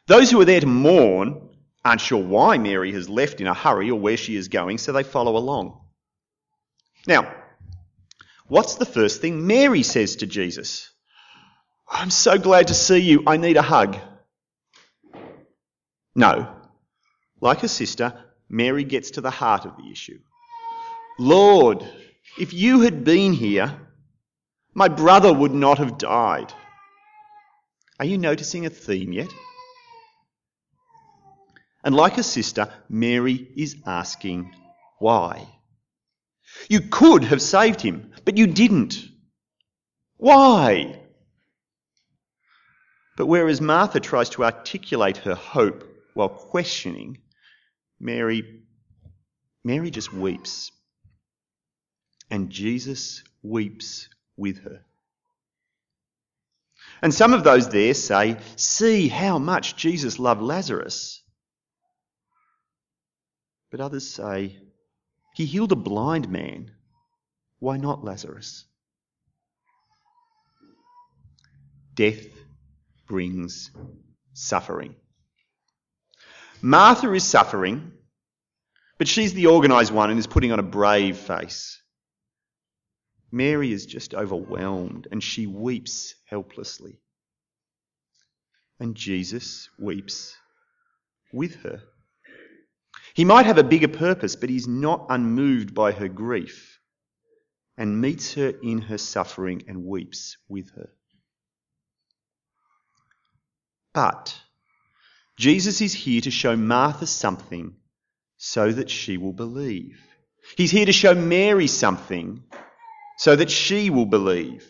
Those 0.07 0.31
who 0.31 0.41
are 0.41 0.45
there 0.45 0.61
to 0.61 0.65
mourn 0.65 1.49
aren't 1.85 2.01
sure 2.01 2.23
why 2.23 2.57
Mary 2.57 2.91
has 2.93 3.07
left 3.07 3.39
in 3.39 3.45
a 3.45 3.53
hurry 3.53 3.91
or 3.91 3.99
where 3.99 4.17
she 4.17 4.35
is 4.35 4.47
going, 4.47 4.79
so 4.79 4.91
they 4.91 5.03
follow 5.03 5.37
along. 5.37 5.79
Now, 7.05 7.35
what's 8.51 8.75
the 8.75 8.85
first 8.85 9.21
thing 9.21 9.47
Mary 9.47 9.81
says 9.81 10.17
to 10.17 10.27
Jesus? 10.27 10.91
I'm 11.89 12.09
so 12.09 12.37
glad 12.37 12.67
to 12.67 12.73
see 12.73 12.97
you. 12.97 13.23
I 13.25 13.37
need 13.37 13.55
a 13.55 13.61
hug. 13.61 13.97
No. 16.13 16.53
Like 17.39 17.61
her 17.61 17.69
sister, 17.69 18.13
Mary 18.49 18.83
gets 18.83 19.11
to 19.11 19.21
the 19.21 19.29
heart 19.29 19.65
of 19.65 19.77
the 19.77 19.89
issue. 19.89 20.19
Lord, 21.17 21.87
if 22.37 22.53
you 22.53 22.81
had 22.81 23.05
been 23.05 23.31
here, 23.31 23.73
my 24.73 24.89
brother 24.89 25.33
would 25.33 25.53
not 25.53 25.77
have 25.77 25.97
died. 25.97 26.53
Are 27.99 28.05
you 28.05 28.17
noticing 28.17 28.65
a 28.65 28.69
theme 28.69 29.13
yet? 29.13 29.29
And 31.85 31.95
like 31.95 32.17
a 32.17 32.23
sister, 32.23 32.69
Mary 32.89 33.47
is 33.55 33.77
asking 33.85 34.53
why. 34.99 35.47
You 36.69 36.81
could 36.81 37.23
have 37.25 37.41
saved 37.41 37.81
him, 37.81 38.10
but 38.25 38.37
you 38.37 38.47
didn't. 38.47 39.07
Why? 40.17 40.99
But 43.17 43.25
whereas 43.25 43.61
Martha 43.61 43.99
tries 43.99 44.29
to 44.31 44.43
articulate 44.43 45.17
her 45.17 45.35
hope 45.35 45.83
while 46.13 46.29
questioning, 46.29 47.17
Mary, 47.99 48.63
Mary 49.63 49.91
just 49.91 50.13
weeps. 50.13 50.71
And 52.29 52.49
Jesus 52.49 53.23
weeps 53.43 54.07
with 54.37 54.63
her. 54.63 54.83
And 57.01 57.13
some 57.13 57.33
of 57.33 57.43
those 57.43 57.69
there 57.69 57.93
say, 57.93 58.37
See 58.55 59.07
how 59.07 59.39
much 59.39 59.75
Jesus 59.75 60.19
loved 60.19 60.41
Lazarus. 60.41 61.21
But 63.71 63.81
others 63.81 64.07
say, 64.07 64.57
He 65.33 65.45
healed 65.45 65.71
a 65.71 65.75
blind 65.75 66.29
man. 66.29 66.71
Why 67.61 67.77
not 67.77 68.03
Lazarus? 68.03 68.65
Death 71.93 72.25
brings 73.07 73.69
suffering. 74.33 74.95
Martha 76.59 77.13
is 77.13 77.23
suffering, 77.23 77.91
but 78.97 79.07
she's 79.07 79.35
the 79.35 79.45
organised 79.45 79.91
one 79.91 80.09
and 80.09 80.17
is 80.17 80.25
putting 80.25 80.51
on 80.51 80.57
a 80.57 80.63
brave 80.63 81.17
face. 81.17 81.79
Mary 83.31 83.71
is 83.71 83.85
just 83.85 84.15
overwhelmed 84.15 85.07
and 85.11 85.21
she 85.21 85.45
weeps 85.45 86.15
helplessly. 86.25 86.99
And 88.79 88.95
Jesus 88.95 89.69
weeps 89.77 90.35
with 91.31 91.57
her. 91.57 91.83
He 93.13 93.23
might 93.23 93.45
have 93.45 93.59
a 93.59 93.63
bigger 93.63 93.87
purpose, 93.87 94.35
but 94.35 94.49
he's 94.49 94.67
not 94.67 95.05
unmoved 95.09 95.75
by 95.75 95.91
her 95.91 96.07
grief 96.07 96.70
and 97.77 98.01
meets 98.01 98.33
her 98.35 98.53
in 98.61 98.81
her 98.81 98.97
suffering 98.97 99.63
and 99.67 99.85
weeps 99.85 100.37
with 100.47 100.71
her. 100.75 100.89
But 103.93 104.39
Jesus 105.37 105.81
is 105.81 105.93
here 105.93 106.21
to 106.21 106.31
show 106.31 106.55
Martha 106.55 107.07
something 107.07 107.75
so 108.37 108.71
that 108.71 108.89
she 108.89 109.17
will 109.17 109.33
believe. 109.33 109.99
He's 110.57 110.71
here 110.71 110.85
to 110.85 110.91
show 110.91 111.13
Mary 111.13 111.67
something 111.67 112.43
so 113.17 113.35
that 113.35 113.51
she 113.51 113.89
will 113.89 114.05
believe. 114.05 114.65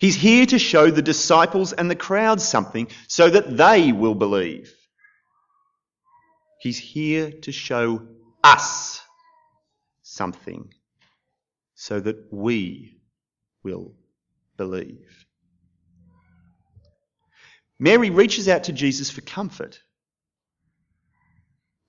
He's 0.00 0.16
here 0.16 0.46
to 0.46 0.58
show 0.58 0.90
the 0.90 1.02
disciples 1.02 1.72
and 1.72 1.90
the 1.90 1.96
crowd 1.96 2.40
something 2.40 2.88
so 3.08 3.30
that 3.30 3.56
they 3.56 3.92
will 3.92 4.14
believe. 4.14 4.74
He's 6.60 6.78
here 6.78 7.30
to 7.42 7.52
show 7.52 8.06
us 8.42 9.00
something 10.02 10.72
so 11.84 12.00
that 12.00 12.16
we 12.32 12.96
will 13.62 13.92
believe. 14.56 15.26
Mary 17.78 18.08
reaches 18.08 18.48
out 18.48 18.64
to 18.64 18.72
Jesus 18.72 19.10
for 19.10 19.20
comfort, 19.20 19.82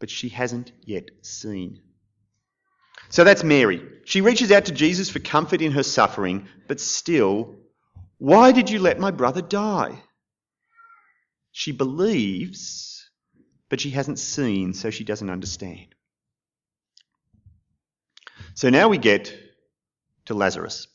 but 0.01 0.09
she 0.09 0.27
hasn't 0.27 0.73
yet 0.83 1.11
seen. 1.21 1.79
So 3.07 3.23
that's 3.23 3.41
Mary. 3.41 3.87
She 4.03 4.19
reaches 4.19 4.51
out 4.51 4.65
to 4.65 4.73
Jesus 4.73 5.09
for 5.09 5.19
comfort 5.19 5.61
in 5.61 5.71
her 5.71 5.83
suffering, 5.83 6.49
but 6.67 6.81
still, 6.81 7.55
why 8.17 8.51
did 8.51 8.69
you 8.69 8.79
let 8.79 8.99
my 8.99 9.11
brother 9.11 9.41
die? 9.41 9.97
She 11.53 11.71
believes, 11.71 13.09
but 13.69 13.79
she 13.79 13.91
hasn't 13.91 14.19
seen, 14.19 14.73
so 14.73 14.89
she 14.89 15.05
doesn't 15.05 15.29
understand. 15.29 15.95
So 18.55 18.69
now 18.69 18.89
we 18.89 18.97
get 18.97 19.44
to 20.25 20.34
Lazarus. 20.34 20.88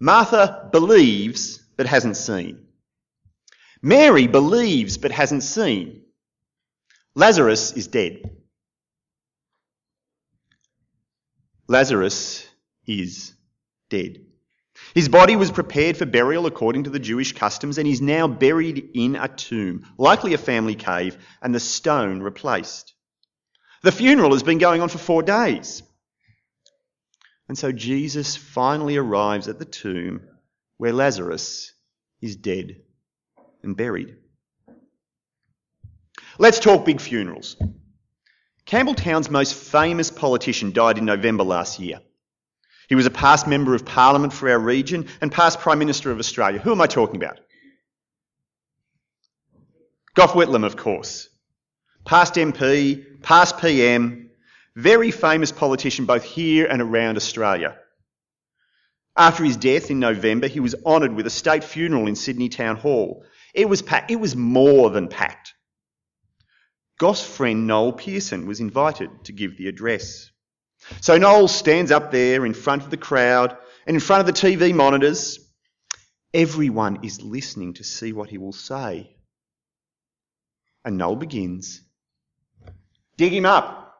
Martha 0.00 0.68
believes, 0.72 1.58
but 1.76 1.86
hasn't 1.86 2.16
seen. 2.16 2.66
Mary 3.80 4.26
believes, 4.26 4.98
but 4.98 5.10
hasn't 5.10 5.42
seen. 5.42 6.02
Lazarus 7.14 7.72
is 7.72 7.88
dead. 7.88 8.30
Lazarus 11.68 12.46
is 12.86 13.32
dead. 13.90 14.24
His 14.94 15.08
body 15.08 15.36
was 15.36 15.50
prepared 15.50 15.96
for 15.96 16.06
burial 16.06 16.46
according 16.46 16.84
to 16.84 16.90
the 16.90 16.98
Jewish 16.98 17.32
customs, 17.32 17.78
and 17.78 17.86
he's 17.86 18.00
now 18.02 18.28
buried 18.28 18.90
in 18.94 19.16
a 19.16 19.28
tomb, 19.28 19.86
likely 19.96 20.34
a 20.34 20.38
family 20.38 20.74
cave, 20.74 21.16
and 21.40 21.54
the 21.54 21.60
stone 21.60 22.20
replaced. 22.22 22.94
The 23.82 23.92
funeral 23.92 24.32
has 24.32 24.42
been 24.42 24.58
going 24.58 24.80
on 24.80 24.88
for 24.88 24.98
four 24.98 25.22
days. 25.22 25.82
And 27.52 27.58
so 27.58 27.70
Jesus 27.70 28.34
finally 28.34 28.96
arrives 28.96 29.46
at 29.46 29.58
the 29.58 29.66
tomb 29.66 30.22
where 30.78 30.94
Lazarus 30.94 31.74
is 32.22 32.34
dead 32.34 32.80
and 33.62 33.76
buried. 33.76 34.16
Let's 36.38 36.60
talk 36.60 36.86
big 36.86 36.98
funerals. 36.98 37.58
Campbelltown's 38.64 39.28
most 39.28 39.54
famous 39.54 40.10
politician 40.10 40.72
died 40.72 40.96
in 40.96 41.04
November 41.04 41.44
last 41.44 41.78
year. 41.78 42.00
He 42.88 42.94
was 42.94 43.04
a 43.04 43.10
past 43.10 43.46
Member 43.46 43.74
of 43.74 43.84
Parliament 43.84 44.32
for 44.32 44.48
our 44.48 44.58
region 44.58 45.08
and 45.20 45.30
past 45.30 45.60
Prime 45.60 45.78
Minister 45.78 46.10
of 46.10 46.18
Australia. 46.18 46.58
Who 46.58 46.72
am 46.72 46.80
I 46.80 46.86
talking 46.86 47.16
about? 47.16 47.38
Gough 50.14 50.32
Whitlam, 50.32 50.64
of 50.64 50.78
course. 50.78 51.28
Past 52.06 52.36
MP, 52.36 53.20
past 53.20 53.58
PM, 53.58 54.30
very 54.76 55.10
famous 55.10 55.52
politician 55.52 56.06
both 56.06 56.24
here 56.24 56.66
and 56.66 56.80
around 56.80 57.16
Australia. 57.16 57.76
After 59.16 59.44
his 59.44 59.58
death 59.58 59.90
in 59.90 60.00
November, 60.00 60.46
he 60.46 60.60
was 60.60 60.74
honoured 60.86 61.14
with 61.14 61.26
a 61.26 61.30
state 61.30 61.64
funeral 61.64 62.06
in 62.06 62.16
Sydney 62.16 62.48
Town 62.48 62.76
Hall. 62.76 63.24
It 63.52 63.68
was. 63.68 63.82
It 64.08 64.16
was 64.16 64.34
more 64.34 64.88
than 64.88 65.08
packed. 65.08 65.52
Gough's 66.98 67.22
friend 67.22 67.66
Noel 67.66 67.92
Pearson 67.92 68.46
was 68.46 68.60
invited 68.60 69.10
to 69.24 69.32
give 69.32 69.58
the 69.58 69.68
address. 69.68 70.30
So 71.00 71.18
Noel 71.18 71.48
stands 71.48 71.90
up 71.90 72.10
there 72.10 72.46
in 72.46 72.54
front 72.54 72.82
of 72.82 72.90
the 72.90 72.96
crowd 72.96 73.56
and 73.86 73.94
in 73.94 74.00
front 74.00 74.20
of 74.20 74.26
the 74.26 74.40
TV 74.40 74.74
monitors. 74.74 75.38
Everyone 76.32 77.00
is 77.04 77.20
listening 77.20 77.74
to 77.74 77.84
see 77.84 78.12
what 78.12 78.30
he 78.30 78.38
will 78.38 78.52
say. 78.52 79.14
And 80.84 80.96
Noel 80.96 81.16
begins 81.16 81.82
Dig 83.18 83.32
him 83.32 83.44
up. 83.46 83.91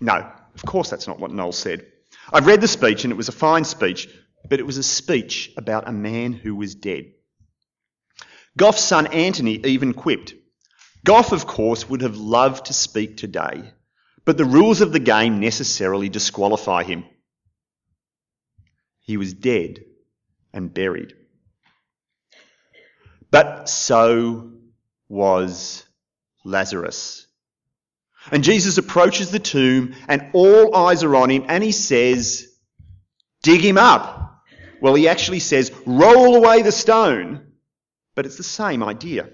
No, 0.00 0.30
of 0.54 0.64
course 0.64 0.90
that's 0.90 1.06
not 1.06 1.18
what 1.18 1.30
Noel 1.30 1.52
said. 1.52 1.86
I've 2.32 2.46
read 2.46 2.60
the 2.60 2.68
speech 2.68 3.04
and 3.04 3.12
it 3.12 3.16
was 3.16 3.28
a 3.28 3.32
fine 3.32 3.64
speech, 3.64 4.08
but 4.48 4.60
it 4.60 4.66
was 4.66 4.78
a 4.78 4.82
speech 4.82 5.52
about 5.56 5.88
a 5.88 5.92
man 5.92 6.32
who 6.32 6.54
was 6.54 6.74
dead. 6.74 7.12
Gough's 8.56 8.80
son 8.80 9.06
Anthony 9.08 9.60
even 9.64 9.92
quipped. 9.92 10.34
Goff, 11.04 11.32
of 11.32 11.46
course, 11.46 11.88
would 11.88 12.00
have 12.00 12.16
loved 12.16 12.66
to 12.66 12.72
speak 12.72 13.16
today, 13.16 13.70
but 14.24 14.36
the 14.36 14.44
rules 14.44 14.80
of 14.80 14.92
the 14.92 14.98
game 14.98 15.40
necessarily 15.40 16.08
disqualify 16.08 16.82
him. 16.82 17.04
He 19.02 19.16
was 19.16 19.34
dead 19.34 19.84
and 20.52 20.72
buried. 20.72 21.14
But 23.30 23.68
so 23.68 24.52
was 25.08 25.84
Lazarus. 26.44 27.25
And 28.30 28.42
Jesus 28.42 28.78
approaches 28.78 29.30
the 29.30 29.38
tomb 29.38 29.94
and 30.08 30.30
all 30.32 30.74
eyes 30.74 31.02
are 31.04 31.16
on 31.16 31.30
him 31.30 31.44
and 31.48 31.62
he 31.62 31.72
says, 31.72 32.48
dig 33.42 33.60
him 33.60 33.78
up. 33.78 34.44
Well, 34.80 34.94
he 34.94 35.08
actually 35.08 35.40
says, 35.40 35.72
roll 35.86 36.36
away 36.36 36.62
the 36.62 36.72
stone. 36.72 37.52
But 38.14 38.26
it's 38.26 38.36
the 38.36 38.42
same 38.42 38.82
idea. 38.82 39.28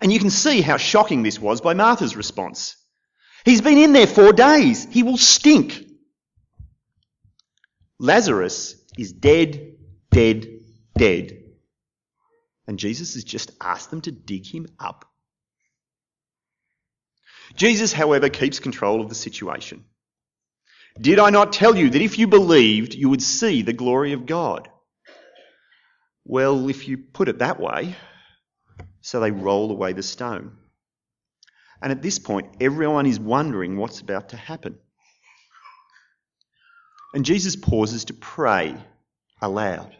And 0.00 0.12
you 0.12 0.18
can 0.18 0.30
see 0.30 0.60
how 0.60 0.76
shocking 0.76 1.22
this 1.22 1.40
was 1.40 1.60
by 1.60 1.74
Martha's 1.74 2.16
response. 2.16 2.76
He's 3.44 3.60
been 3.60 3.78
in 3.78 3.92
there 3.92 4.06
four 4.06 4.32
days. 4.32 4.86
He 4.90 5.02
will 5.02 5.16
stink. 5.16 5.84
Lazarus 7.98 8.74
is 8.98 9.12
dead, 9.12 9.76
dead, 10.10 10.46
dead. 10.98 11.38
And 12.66 12.78
Jesus 12.78 13.14
has 13.14 13.24
just 13.24 13.52
asked 13.60 13.90
them 13.90 14.00
to 14.02 14.10
dig 14.10 14.46
him 14.46 14.66
up. 14.78 15.04
Jesus, 17.54 17.92
however, 17.92 18.28
keeps 18.28 18.58
control 18.58 19.00
of 19.00 19.08
the 19.08 19.14
situation. 19.14 19.84
Did 21.00 21.18
I 21.18 21.30
not 21.30 21.52
tell 21.52 21.76
you 21.76 21.90
that 21.90 22.02
if 22.02 22.18
you 22.18 22.26
believed, 22.26 22.94
you 22.94 23.08
would 23.10 23.22
see 23.22 23.62
the 23.62 23.72
glory 23.72 24.12
of 24.12 24.26
God? 24.26 24.68
Well, 26.24 26.68
if 26.68 26.88
you 26.88 26.98
put 26.98 27.28
it 27.28 27.38
that 27.38 27.60
way, 27.60 27.94
so 29.00 29.20
they 29.20 29.30
roll 29.30 29.70
away 29.70 29.92
the 29.92 30.02
stone. 30.02 30.56
And 31.80 31.92
at 31.92 32.02
this 32.02 32.18
point, 32.18 32.48
everyone 32.60 33.06
is 33.06 33.20
wondering 33.20 33.76
what's 33.76 34.00
about 34.00 34.30
to 34.30 34.36
happen. 34.36 34.78
And 37.14 37.24
Jesus 37.24 37.54
pauses 37.54 38.06
to 38.06 38.14
pray 38.14 38.74
aloud. 39.40 39.94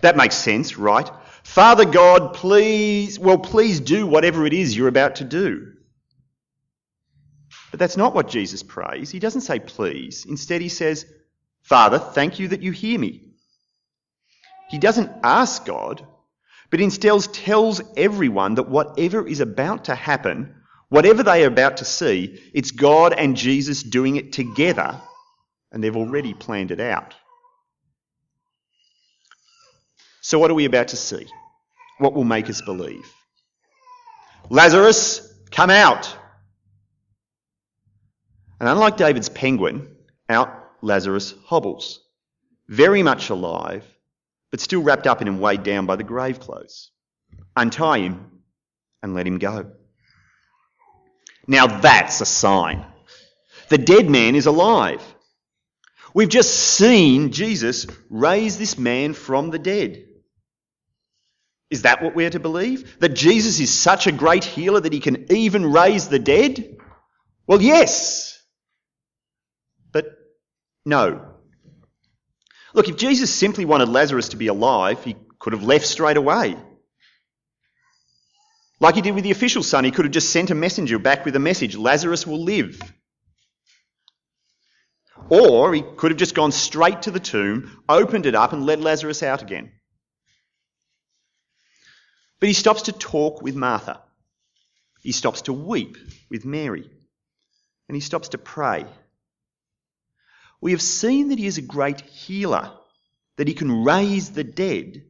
That 0.00 0.16
makes 0.16 0.36
sense, 0.36 0.78
right? 0.78 1.08
Father 1.42 1.84
God, 1.84 2.34
please, 2.34 3.18
well, 3.18 3.38
please 3.38 3.80
do 3.80 4.06
whatever 4.06 4.46
it 4.46 4.54
is 4.54 4.76
you're 4.76 4.88
about 4.88 5.16
to 5.16 5.24
do. 5.24 5.73
But 7.74 7.80
that's 7.80 7.96
not 7.96 8.14
what 8.14 8.28
Jesus 8.28 8.62
prays. 8.62 9.10
He 9.10 9.18
doesn't 9.18 9.40
say 9.40 9.58
please. 9.58 10.26
Instead, 10.26 10.60
he 10.60 10.68
says, 10.68 11.06
Father, 11.62 11.98
thank 11.98 12.38
you 12.38 12.46
that 12.46 12.62
you 12.62 12.70
hear 12.70 12.96
me. 13.00 13.32
He 14.68 14.78
doesn't 14.78 15.10
ask 15.24 15.66
God, 15.66 16.06
but 16.70 16.80
instead 16.80 17.20
tells 17.32 17.82
everyone 17.96 18.54
that 18.54 18.68
whatever 18.68 19.26
is 19.26 19.40
about 19.40 19.86
to 19.86 19.96
happen, 19.96 20.54
whatever 20.88 21.24
they 21.24 21.42
are 21.42 21.48
about 21.48 21.78
to 21.78 21.84
see, 21.84 22.40
it's 22.54 22.70
God 22.70 23.12
and 23.12 23.36
Jesus 23.36 23.82
doing 23.82 24.14
it 24.14 24.32
together, 24.32 25.00
and 25.72 25.82
they've 25.82 25.96
already 25.96 26.32
planned 26.32 26.70
it 26.70 26.78
out. 26.78 27.16
So, 30.20 30.38
what 30.38 30.48
are 30.48 30.54
we 30.54 30.66
about 30.66 30.86
to 30.88 30.96
see? 30.96 31.26
What 31.98 32.12
will 32.12 32.22
make 32.22 32.48
us 32.48 32.62
believe? 32.62 33.12
Lazarus, 34.48 35.28
come 35.50 35.70
out. 35.70 36.16
And 38.60 38.68
unlike 38.68 38.96
David's 38.96 39.28
penguin, 39.28 39.88
out 40.28 40.48
Lazarus 40.80 41.34
hobbles, 41.44 42.00
very 42.68 43.02
much 43.02 43.30
alive, 43.30 43.84
but 44.50 44.60
still 44.60 44.82
wrapped 44.82 45.06
up 45.06 45.20
in 45.20 45.28
and 45.28 45.40
weighed 45.40 45.62
down 45.62 45.86
by 45.86 45.96
the 45.96 46.04
grave 46.04 46.40
clothes. 46.40 46.90
Untie 47.56 47.98
him 47.98 48.30
and 49.02 49.14
let 49.14 49.26
him 49.26 49.38
go. 49.38 49.72
Now 51.46 51.66
that's 51.66 52.20
a 52.20 52.26
sign. 52.26 52.84
The 53.68 53.78
dead 53.78 54.08
man 54.08 54.34
is 54.34 54.46
alive. 54.46 55.02
We've 56.14 56.28
just 56.28 56.54
seen 56.54 57.32
Jesus 57.32 57.86
raise 58.08 58.56
this 58.56 58.78
man 58.78 59.14
from 59.14 59.50
the 59.50 59.58
dead. 59.58 60.04
Is 61.70 61.82
that 61.82 62.02
what 62.02 62.14
we're 62.14 62.30
to 62.30 62.38
believe? 62.38 63.00
That 63.00 63.14
Jesus 63.14 63.58
is 63.58 63.74
such 63.74 64.06
a 64.06 64.12
great 64.12 64.44
healer 64.44 64.80
that 64.80 64.92
he 64.92 65.00
can 65.00 65.32
even 65.32 65.72
raise 65.72 66.08
the 66.08 66.20
dead? 66.20 66.76
Well, 67.48 67.60
yes. 67.60 68.33
But 69.94 70.18
no. 70.84 71.36
Look, 72.74 72.88
if 72.88 72.96
Jesus 72.96 73.32
simply 73.32 73.64
wanted 73.64 73.88
Lazarus 73.88 74.30
to 74.30 74.36
be 74.36 74.48
alive, 74.48 75.02
he 75.04 75.16
could 75.38 75.54
have 75.54 75.62
left 75.62 75.86
straight 75.86 76.18
away. 76.18 76.56
Like 78.80 78.96
he 78.96 79.00
did 79.00 79.14
with 79.14 79.24
the 79.24 79.30
official 79.30 79.62
son, 79.62 79.84
he 79.84 79.92
could 79.92 80.04
have 80.04 80.12
just 80.12 80.30
sent 80.30 80.50
a 80.50 80.54
messenger 80.54 80.98
back 80.98 81.24
with 81.24 81.36
a 81.36 81.38
message 81.38 81.76
Lazarus 81.76 82.26
will 82.26 82.42
live. 82.42 82.82
Or 85.30 85.72
he 85.72 85.82
could 85.96 86.10
have 86.10 86.18
just 86.18 86.34
gone 86.34 86.50
straight 86.50 87.02
to 87.02 87.12
the 87.12 87.20
tomb, 87.20 87.80
opened 87.88 88.26
it 88.26 88.34
up, 88.34 88.52
and 88.52 88.66
let 88.66 88.80
Lazarus 88.80 89.22
out 89.22 89.42
again. 89.42 89.70
But 92.40 92.48
he 92.48 92.52
stops 92.52 92.82
to 92.82 92.92
talk 92.92 93.40
with 93.40 93.54
Martha. 93.54 94.02
He 95.02 95.12
stops 95.12 95.42
to 95.42 95.52
weep 95.52 95.96
with 96.28 96.44
Mary. 96.44 96.90
And 97.88 97.94
he 97.94 98.00
stops 98.00 98.30
to 98.30 98.38
pray. 98.38 98.86
We 100.64 100.70
have 100.70 100.80
seen 100.80 101.28
that 101.28 101.38
he 101.38 101.46
is 101.46 101.58
a 101.58 101.62
great 101.62 102.00
healer, 102.00 102.72
that 103.36 103.46
he 103.46 103.52
can 103.52 103.84
raise 103.84 104.30
the 104.30 104.44
dead, 104.44 105.04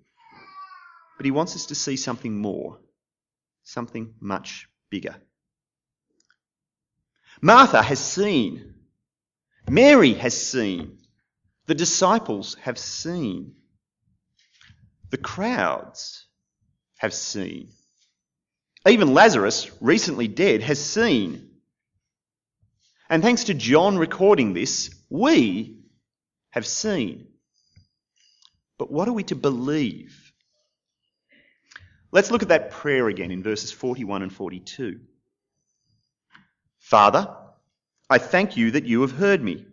but 1.17 1.25
he 1.25 1.31
wants 1.31 1.55
us 1.55 1.67
to 1.67 1.77
see 1.77 1.97
something 1.97 2.37
more, 2.37 2.81
something 3.63 4.15
much 4.19 4.67
bigger. 4.91 5.15
Martha 7.41 7.81
has 7.85 8.01
seen, 8.01 8.75
Mary 9.71 10.15
has 10.15 10.37
seen, 10.37 10.99
the 11.67 11.77
disciples 11.77 12.57
have 12.57 12.77
seen, 12.77 13.55
the 15.11 15.19
crowds 15.19 16.27
have 16.97 17.15
seen. 17.15 17.69
Even 18.89 19.15
Lazarus, 19.15 19.71
recently 19.81 20.27
dead, 20.27 20.63
has 20.63 20.85
seen. 20.85 21.49
And 23.09 23.23
thanks 23.23 23.45
to 23.45 23.55
John 23.55 23.99
recording 23.99 24.53
this, 24.53 24.91
we 25.15 25.77
have 26.51 26.67
seen. 26.67 27.29
But 28.79 28.91
what 28.91 29.07
are 29.07 29.13
we 29.13 29.23
to 29.25 29.37
believe? 29.37 30.33
Let's 32.11 32.33
look 32.33 32.43
at 32.43 32.49
that 32.49 32.73
prayer 32.73 33.07
again 33.07 33.31
in 33.31 33.41
verses 33.41 33.71
41 33.71 34.23
and 34.23 34.33
42. 34.33 34.99
Father, 36.81 37.33
I 38.11 38.19
thank 38.19 38.57
you 38.57 38.73
that 38.73 38.87
you 38.87 39.03
have 39.03 39.13
heard 39.13 39.41
me. 39.41 39.65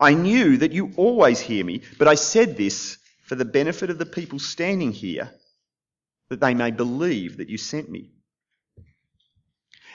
I 0.00 0.14
knew 0.14 0.56
that 0.56 0.72
you 0.72 0.92
always 0.96 1.38
hear 1.38 1.62
me, 1.62 1.82
but 1.98 2.08
I 2.08 2.14
said 2.14 2.56
this 2.56 2.96
for 3.24 3.34
the 3.34 3.44
benefit 3.44 3.90
of 3.90 3.98
the 3.98 4.06
people 4.06 4.38
standing 4.38 4.92
here, 4.92 5.30
that 6.30 6.40
they 6.40 6.54
may 6.54 6.70
believe 6.70 7.36
that 7.36 7.50
you 7.50 7.58
sent 7.58 7.90
me. 7.90 8.08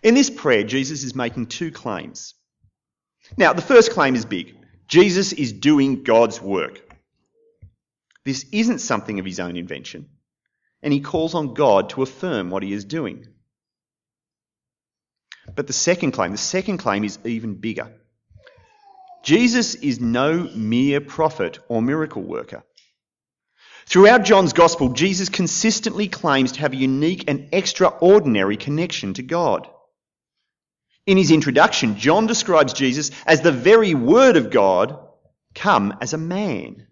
In 0.03 0.13
this 0.13 0.29
prayer, 0.29 0.63
Jesus 0.63 1.03
is 1.03 1.15
making 1.15 1.47
two 1.47 1.71
claims. 1.71 2.35
Now, 3.37 3.53
the 3.53 3.61
first 3.61 3.91
claim 3.91 4.15
is 4.15 4.25
big 4.25 4.55
Jesus 4.87 5.33
is 5.33 5.51
doing 5.51 6.03
God's 6.03 6.41
work. 6.41 6.81
This 8.23 8.45
isn't 8.51 8.79
something 8.79 9.19
of 9.19 9.25
his 9.25 9.39
own 9.39 9.55
invention, 9.55 10.09
and 10.81 10.91
he 10.93 10.99
calls 10.99 11.35
on 11.35 11.53
God 11.53 11.89
to 11.91 12.01
affirm 12.01 12.49
what 12.49 12.63
he 12.63 12.73
is 12.73 12.85
doing. 12.85 13.27
But 15.53 15.67
the 15.67 15.73
second 15.73 16.11
claim, 16.11 16.31
the 16.31 16.37
second 16.37 16.77
claim 16.79 17.03
is 17.03 17.19
even 17.23 17.55
bigger. 17.55 17.91
Jesus 19.23 19.75
is 19.75 19.99
no 19.99 20.49
mere 20.55 21.01
prophet 21.01 21.59
or 21.67 21.81
miracle 21.81 22.21
worker. 22.21 22.63
Throughout 23.87 24.23
John's 24.23 24.53
Gospel, 24.53 24.89
Jesus 24.89 25.29
consistently 25.29 26.07
claims 26.07 26.53
to 26.53 26.59
have 26.61 26.73
a 26.73 26.77
unique 26.77 27.25
and 27.27 27.49
extraordinary 27.51 28.57
connection 28.57 29.13
to 29.15 29.23
God. 29.23 29.69
In 31.05 31.17
his 31.17 31.31
introduction, 31.31 31.97
John 31.97 32.25
describes 32.25 32.73
Jesus 32.73 33.11
as 33.25 33.41
the 33.41 33.51
very 33.51 33.93
Word 33.93 34.37
of 34.37 34.49
God 34.49 34.99
come 35.53 35.97
as 36.01 36.13
a 36.13 36.17
man. 36.17 36.87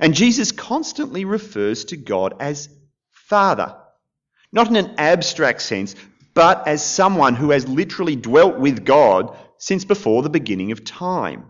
And 0.00 0.14
Jesus 0.14 0.50
constantly 0.50 1.24
refers 1.24 1.86
to 1.86 1.96
God 1.96 2.34
as 2.40 2.68
Father. 3.12 3.76
Not 4.50 4.68
in 4.68 4.76
an 4.76 4.94
abstract 4.98 5.62
sense, 5.62 5.94
but 6.34 6.66
as 6.66 6.84
someone 6.84 7.36
who 7.36 7.50
has 7.50 7.68
literally 7.68 8.16
dwelt 8.16 8.58
with 8.58 8.84
God 8.84 9.36
since 9.58 9.84
before 9.84 10.22
the 10.22 10.30
beginning 10.30 10.72
of 10.72 10.84
time. 10.84 11.46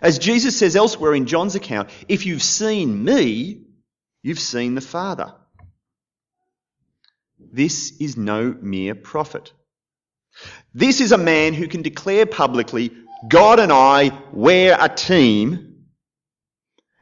As 0.00 0.20
Jesus 0.20 0.56
says 0.56 0.76
elsewhere 0.76 1.14
in 1.14 1.26
John's 1.26 1.56
account, 1.56 1.90
if 2.06 2.26
you've 2.26 2.42
seen 2.42 3.02
me, 3.02 3.62
you've 4.22 4.38
seen 4.38 4.76
the 4.76 4.80
Father. 4.80 5.34
This 7.38 7.96
is 8.00 8.16
no 8.16 8.54
mere 8.60 8.94
prophet. 8.94 9.52
This 10.74 11.00
is 11.00 11.12
a 11.12 11.18
man 11.18 11.54
who 11.54 11.68
can 11.68 11.82
declare 11.82 12.26
publicly, 12.26 12.92
God 13.28 13.58
and 13.58 13.72
I, 13.72 14.12
we're 14.32 14.76
a 14.78 14.88
team, 14.88 15.86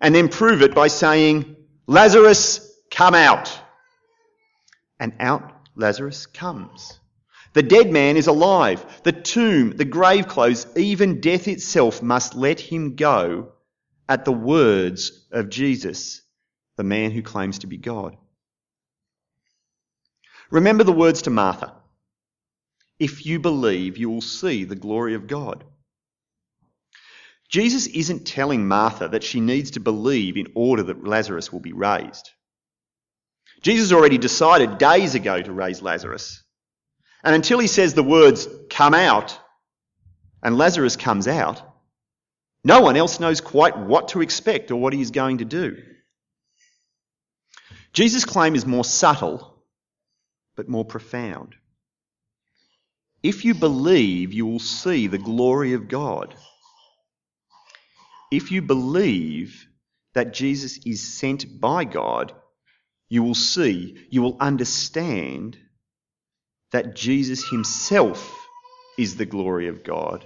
and 0.01 0.15
then 0.15 0.29
prove 0.29 0.63
it 0.63 0.75
by 0.75 0.89
saying, 0.89 1.57
Lazarus, 1.87 2.73
come 2.91 3.15
out. 3.15 3.59
And 4.99 5.13
out 5.21 5.53
Lazarus 5.75 6.27
comes. 6.27 6.99
The 7.53 7.63
dead 7.63 7.91
man 7.91 8.17
is 8.17 8.27
alive. 8.27 8.85
The 9.03 9.13
tomb, 9.13 9.77
the 9.77 9.85
grave 9.85 10.29
clothes, 10.29 10.67
even 10.77 11.21
death 11.21 11.49
itself 11.49 12.03
must 12.03 12.35
let 12.35 12.61
him 12.61 12.97
go 12.97 13.53
at 14.09 14.25
the 14.25 14.33
words 14.33 15.27
of 15.33 15.49
Jesus, 15.49 16.23
the 16.77 16.85
man 16.85 17.11
who 17.11 17.23
claims 17.23 17.61
to 17.61 17.67
be 17.67 17.79
God. 17.79 18.17
Remember 20.51 20.85
the 20.85 20.93
words 20.93 21.23
to 21.23 21.31
Martha. 21.31 21.73
If 22.99 23.27
you 23.27 23.39
believe, 23.39 23.99
you 23.99 24.09
will 24.09 24.23
see 24.23 24.65
the 24.65 24.77
glory 24.77 25.15
of 25.15 25.27
God. 25.27 25.65
Jesus 27.49 27.87
isn't 27.87 28.27
telling 28.27 28.67
Martha 28.67 29.09
that 29.09 29.23
she 29.23 29.41
needs 29.41 29.73
to 29.73 29.81
believe 29.81 30.37
in 30.37 30.49
order 30.55 30.83
that 30.85 31.07
Lazarus 31.07 31.53
will 31.53 31.61
be 31.61 31.73
raised. 31.73 32.31
Jesus 33.63 33.93
already 33.93 34.19
decided 34.19 34.79
days 34.79 35.15
ago 35.15 35.41
to 35.41 35.53
raise 35.53 35.83
Lazarus. 35.83 36.43
And 37.23 37.35
until 37.35 37.59
he 37.59 37.67
says 37.67 37.95
the 37.95 38.03
words, 38.03 38.49
come 38.71 38.95
out, 38.95 39.39
and 40.43 40.59
Lazarus 40.59 40.97
comes 40.97 41.27
out, 41.27 41.63
no 42.65 42.81
one 42.81 42.97
else 42.97 43.21
knows 43.21 43.41
quite 43.41 43.79
what 43.79 44.09
to 44.09 44.23
expect 44.23 44.71
or 44.71 44.77
what 44.77 44.93
he 44.93 45.01
is 45.01 45.11
going 45.11 45.39
to 45.39 45.45
do. 45.45 45.77
Jesus' 47.93 48.25
claim 48.25 48.55
is 48.55 48.67
more 48.67 48.85
subtle, 48.85 49.56
but 50.57 50.69
more 50.69 50.85
profound. 50.85 51.55
If 53.23 53.45
you 53.45 53.55
believe, 53.55 54.33
you 54.33 54.47
will 54.47 54.59
see 54.61 55.07
the 55.07 55.19
glory 55.19 55.75
of 55.75 55.89
God. 55.89 56.35
If 58.31 58.51
you 58.51 58.63
believe 58.63 59.67
that 60.15 60.35
Jesus 60.35 60.79
is 60.87 61.03
sent 61.03 61.61
by 61.61 61.85
God, 61.85 62.33
you 63.09 63.23
will 63.23 63.35
see, 63.35 64.07
you 64.11 64.23
will 64.23 64.37
understand 64.41 65.57
that 66.73 66.97
Jesus 66.97 67.49
himself 67.49 68.47
is 68.99 69.17
the 69.17 69.27
glory 69.27 69.69
of 69.69 69.85
God 69.85 70.25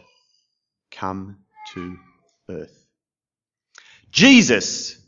come 0.90 1.38
to 1.74 1.96
earth. 2.48 2.84
Jesus 4.10 4.98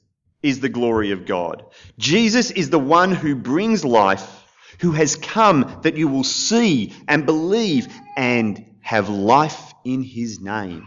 is 0.42 0.60
the 0.60 0.68
glory 0.68 1.12
of 1.12 1.26
God. 1.26 1.64
Jesus 1.98 2.50
is 2.50 2.70
the 2.70 2.78
one 2.78 3.12
who 3.12 3.34
brings 3.34 3.84
life, 3.84 4.41
who 4.80 4.92
has 4.92 5.16
come 5.16 5.80
that 5.82 5.96
you 5.96 6.08
will 6.08 6.24
see 6.24 6.92
and 7.08 7.26
believe 7.26 7.88
and 8.16 8.64
have 8.80 9.08
life 9.08 9.72
in 9.84 10.02
his 10.02 10.40
name. 10.40 10.86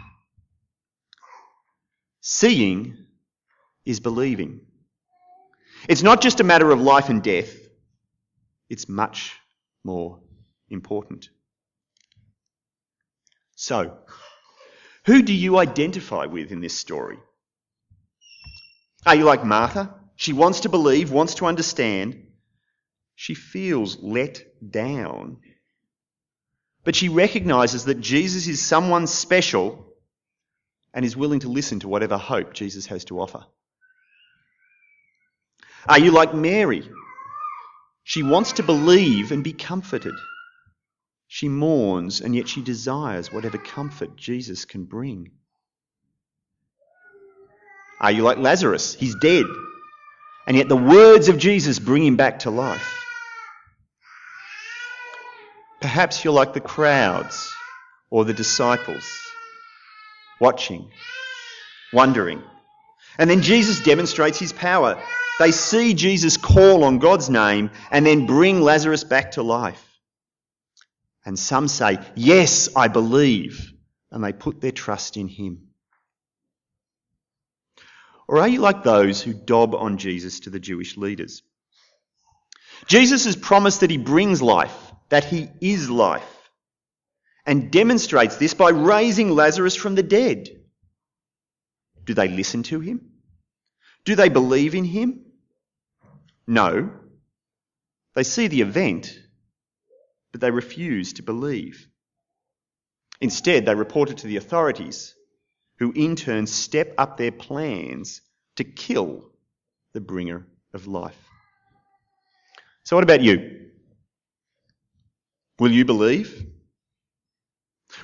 Seeing 2.21 2.97
is 3.85 3.99
believing. 3.99 4.61
It's 5.87 6.03
not 6.03 6.21
just 6.21 6.39
a 6.39 6.43
matter 6.43 6.71
of 6.71 6.81
life 6.81 7.09
and 7.09 7.21
death, 7.21 7.53
it's 8.69 8.89
much 8.89 9.33
more 9.83 10.19
important. 10.69 11.29
So, 13.55 13.97
who 15.05 15.21
do 15.21 15.33
you 15.33 15.57
identify 15.57 16.25
with 16.25 16.51
in 16.51 16.61
this 16.61 16.77
story? 16.77 17.19
Are 19.05 19.15
you 19.15 19.23
like 19.23 19.45
Martha? 19.45 19.93
She 20.15 20.33
wants 20.33 20.61
to 20.61 20.69
believe, 20.69 21.11
wants 21.11 21.35
to 21.35 21.45
understand. 21.45 22.25
She 23.15 23.33
feels 23.33 23.97
let 24.01 24.43
down. 24.71 25.37
But 26.83 26.95
she 26.95 27.09
recognizes 27.09 27.85
that 27.85 27.99
Jesus 27.99 28.47
is 28.47 28.61
someone 28.61 29.07
special 29.07 29.85
and 30.93 31.03
is 31.03 31.17
willing 31.17 31.39
to 31.41 31.49
listen 31.49 31.79
to 31.79 31.87
whatever 31.87 32.17
hope 32.17 32.53
Jesus 32.53 32.85
has 32.87 33.05
to 33.05 33.19
offer. 33.19 33.45
Are 35.87 35.99
you 35.99 36.11
like 36.11 36.33
Mary? 36.33 36.89
She 38.03 38.21
wants 38.21 38.53
to 38.53 38.63
believe 38.63 39.31
and 39.31 39.43
be 39.43 39.53
comforted. 39.53 40.15
She 41.27 41.49
mourns 41.49 42.21
and 42.21 42.35
yet 42.35 42.47
she 42.47 42.61
desires 42.61 43.31
whatever 43.31 43.57
comfort 43.57 44.15
Jesus 44.15 44.65
can 44.65 44.85
bring. 44.85 45.31
Are 47.99 48.11
you 48.11 48.23
like 48.23 48.37
Lazarus? 48.37 48.93
He's 48.93 49.15
dead. 49.15 49.45
And 50.47 50.55
yet 50.55 50.69
the 50.69 50.75
words 50.75 51.29
of 51.29 51.37
Jesus 51.39 51.79
bring 51.79 52.05
him 52.05 52.15
back 52.15 52.39
to 52.39 52.51
life. 52.51 53.04
Perhaps 55.85 56.23
you're 56.23 56.33
like 56.33 56.53
the 56.53 56.59
crowds 56.59 57.53
or 58.09 58.25
the 58.25 58.33
disciples, 58.33 59.07
watching, 60.41 60.89
wondering. 61.93 62.41
And 63.19 63.29
then 63.29 63.43
Jesus 63.43 63.81
demonstrates 63.81 64.39
his 64.39 64.51
power. 64.51 64.99
They 65.37 65.51
see 65.51 65.93
Jesus 65.93 66.37
call 66.37 66.85
on 66.85 66.97
God's 66.97 67.29
name 67.29 67.69
and 67.91 68.03
then 68.03 68.25
bring 68.25 68.61
Lazarus 68.61 69.03
back 69.03 69.33
to 69.33 69.43
life. 69.43 69.85
And 71.23 71.37
some 71.37 71.67
say, 71.67 71.99
Yes, 72.15 72.67
I 72.75 72.87
believe. 72.87 73.71
And 74.09 74.23
they 74.23 74.33
put 74.33 74.61
their 74.61 74.71
trust 74.71 75.17
in 75.17 75.27
him. 75.27 75.67
Or 78.27 78.39
are 78.39 78.47
you 78.47 78.59
like 78.59 78.81
those 78.81 79.21
who 79.21 79.35
dob 79.35 79.75
on 79.75 79.99
Jesus 79.99 80.39
to 80.41 80.49
the 80.49 80.59
Jewish 80.59 80.97
leaders? 80.97 81.43
Jesus 82.87 83.25
has 83.25 83.35
promised 83.35 83.81
that 83.81 83.91
he 83.91 83.97
brings 83.97 84.41
life, 84.41 84.84
that 85.09 85.25
he 85.25 85.49
is 85.61 85.89
life, 85.89 86.49
and 87.45 87.71
demonstrates 87.71 88.37
this 88.37 88.53
by 88.53 88.69
raising 88.69 89.29
Lazarus 89.29 89.75
from 89.75 89.95
the 89.95 90.03
dead. 90.03 90.49
Do 92.05 92.13
they 92.13 92.27
listen 92.27 92.63
to 92.63 92.79
him? 92.79 93.01
Do 94.03 94.15
they 94.15 94.29
believe 94.29 94.75
in 94.75 94.85
him? 94.85 95.25
No. 96.47 96.91
They 98.13 98.23
see 98.23 98.47
the 98.47 98.61
event, 98.61 99.19
but 100.31 100.41
they 100.41 100.51
refuse 100.51 101.13
to 101.13 101.23
believe. 101.23 101.87
Instead, 103.21 103.65
they 103.65 103.75
report 103.75 104.09
it 104.09 104.17
to 104.19 104.27
the 104.27 104.37
authorities, 104.37 105.15
who 105.79 105.91
in 105.91 106.15
turn 106.15 106.47
step 106.47 106.93
up 106.97 107.17
their 107.17 107.31
plans 107.31 108.21
to 108.55 108.63
kill 108.63 109.31
the 109.93 110.01
bringer 110.01 110.45
of 110.73 110.87
life. 110.87 111.17
So, 112.83 112.95
what 112.95 113.03
about 113.03 113.21
you? 113.21 113.64
Will 115.59 115.71
you 115.71 115.85
believe? 115.85 116.45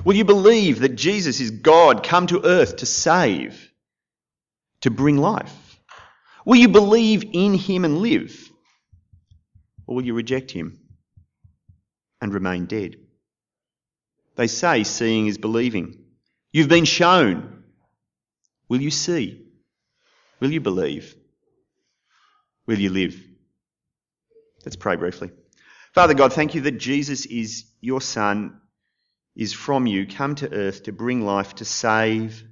Will 0.05 0.15
you 0.15 0.25
believe 0.25 0.79
that 0.79 0.95
Jesus 0.95 1.39
is 1.39 1.51
God 1.51 2.03
come 2.03 2.27
to 2.27 2.45
earth 2.45 2.77
to 2.77 2.85
save, 2.85 3.71
to 4.81 4.89
bring 4.89 5.17
life? 5.17 5.53
Will 6.45 6.55
you 6.55 6.69
believe 6.69 7.23
in 7.33 7.53
him 7.53 7.85
and 7.85 7.99
live? 7.99 8.49
Or 9.85 9.95
will 9.95 10.05
you 10.05 10.13
reject 10.13 10.51
him 10.51 10.81
and 12.21 12.33
remain 12.33 12.65
dead. 12.67 12.95
They 14.35 14.47
say 14.47 14.83
seeing 14.83 15.27
is 15.27 15.37
believing. 15.37 15.97
You've 16.53 16.69
been 16.69 16.85
shown. 16.85 17.63
Will 18.69 18.81
you 18.81 18.91
see? 18.91 19.45
Will 20.39 20.51
you 20.51 20.61
believe? 20.61 21.15
Will 22.67 22.79
you 22.79 22.89
live? 22.89 23.21
Let's 24.63 24.75
pray 24.75 24.95
briefly. 24.95 25.31
Father 25.93 26.13
God, 26.13 26.31
thank 26.31 26.55
you 26.55 26.61
that 26.61 26.77
Jesus 26.77 27.25
is 27.25 27.65
your 27.81 28.01
Son, 28.01 28.61
is 29.35 29.53
from 29.53 29.87
you, 29.87 30.07
come 30.07 30.35
to 30.35 30.51
earth 30.51 30.83
to 30.83 30.91
bring 30.91 31.25
life, 31.25 31.55
to 31.55 31.65
save. 31.65 32.43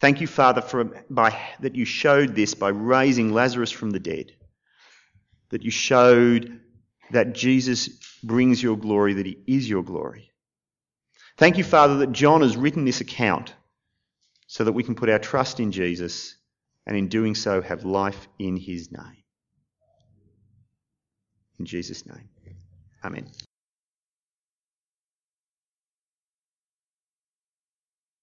Thank 0.00 0.20
you, 0.20 0.26
Father, 0.26 0.60
for 0.60 0.84
by, 1.10 1.36
that 1.60 1.74
you 1.74 1.84
showed 1.84 2.34
this 2.34 2.54
by 2.54 2.68
raising 2.68 3.32
Lazarus 3.32 3.72
from 3.72 3.90
the 3.90 3.98
dead. 3.98 4.32
That 5.50 5.62
you 5.62 5.70
showed 5.70 6.60
that 7.10 7.34
Jesus 7.34 7.88
brings 8.22 8.62
your 8.62 8.76
glory, 8.76 9.14
that 9.14 9.26
he 9.26 9.38
is 9.46 9.68
your 9.68 9.82
glory. 9.82 10.32
Thank 11.36 11.58
you, 11.58 11.64
Father, 11.64 11.98
that 11.98 12.12
John 12.12 12.40
has 12.42 12.56
written 12.56 12.84
this 12.84 13.00
account 13.00 13.54
so 14.46 14.64
that 14.64 14.72
we 14.72 14.82
can 14.82 14.94
put 14.94 15.10
our 15.10 15.18
trust 15.18 15.60
in 15.60 15.72
Jesus 15.72 16.36
and 16.86 16.96
in 16.96 17.08
doing 17.08 17.34
so 17.34 17.60
have 17.60 17.84
life 17.84 18.28
in 18.38 18.56
his 18.56 18.90
name. 18.92 19.24
In 21.58 21.66
Jesus' 21.66 22.06
name. 22.06 22.28
Amén. 23.06 23.45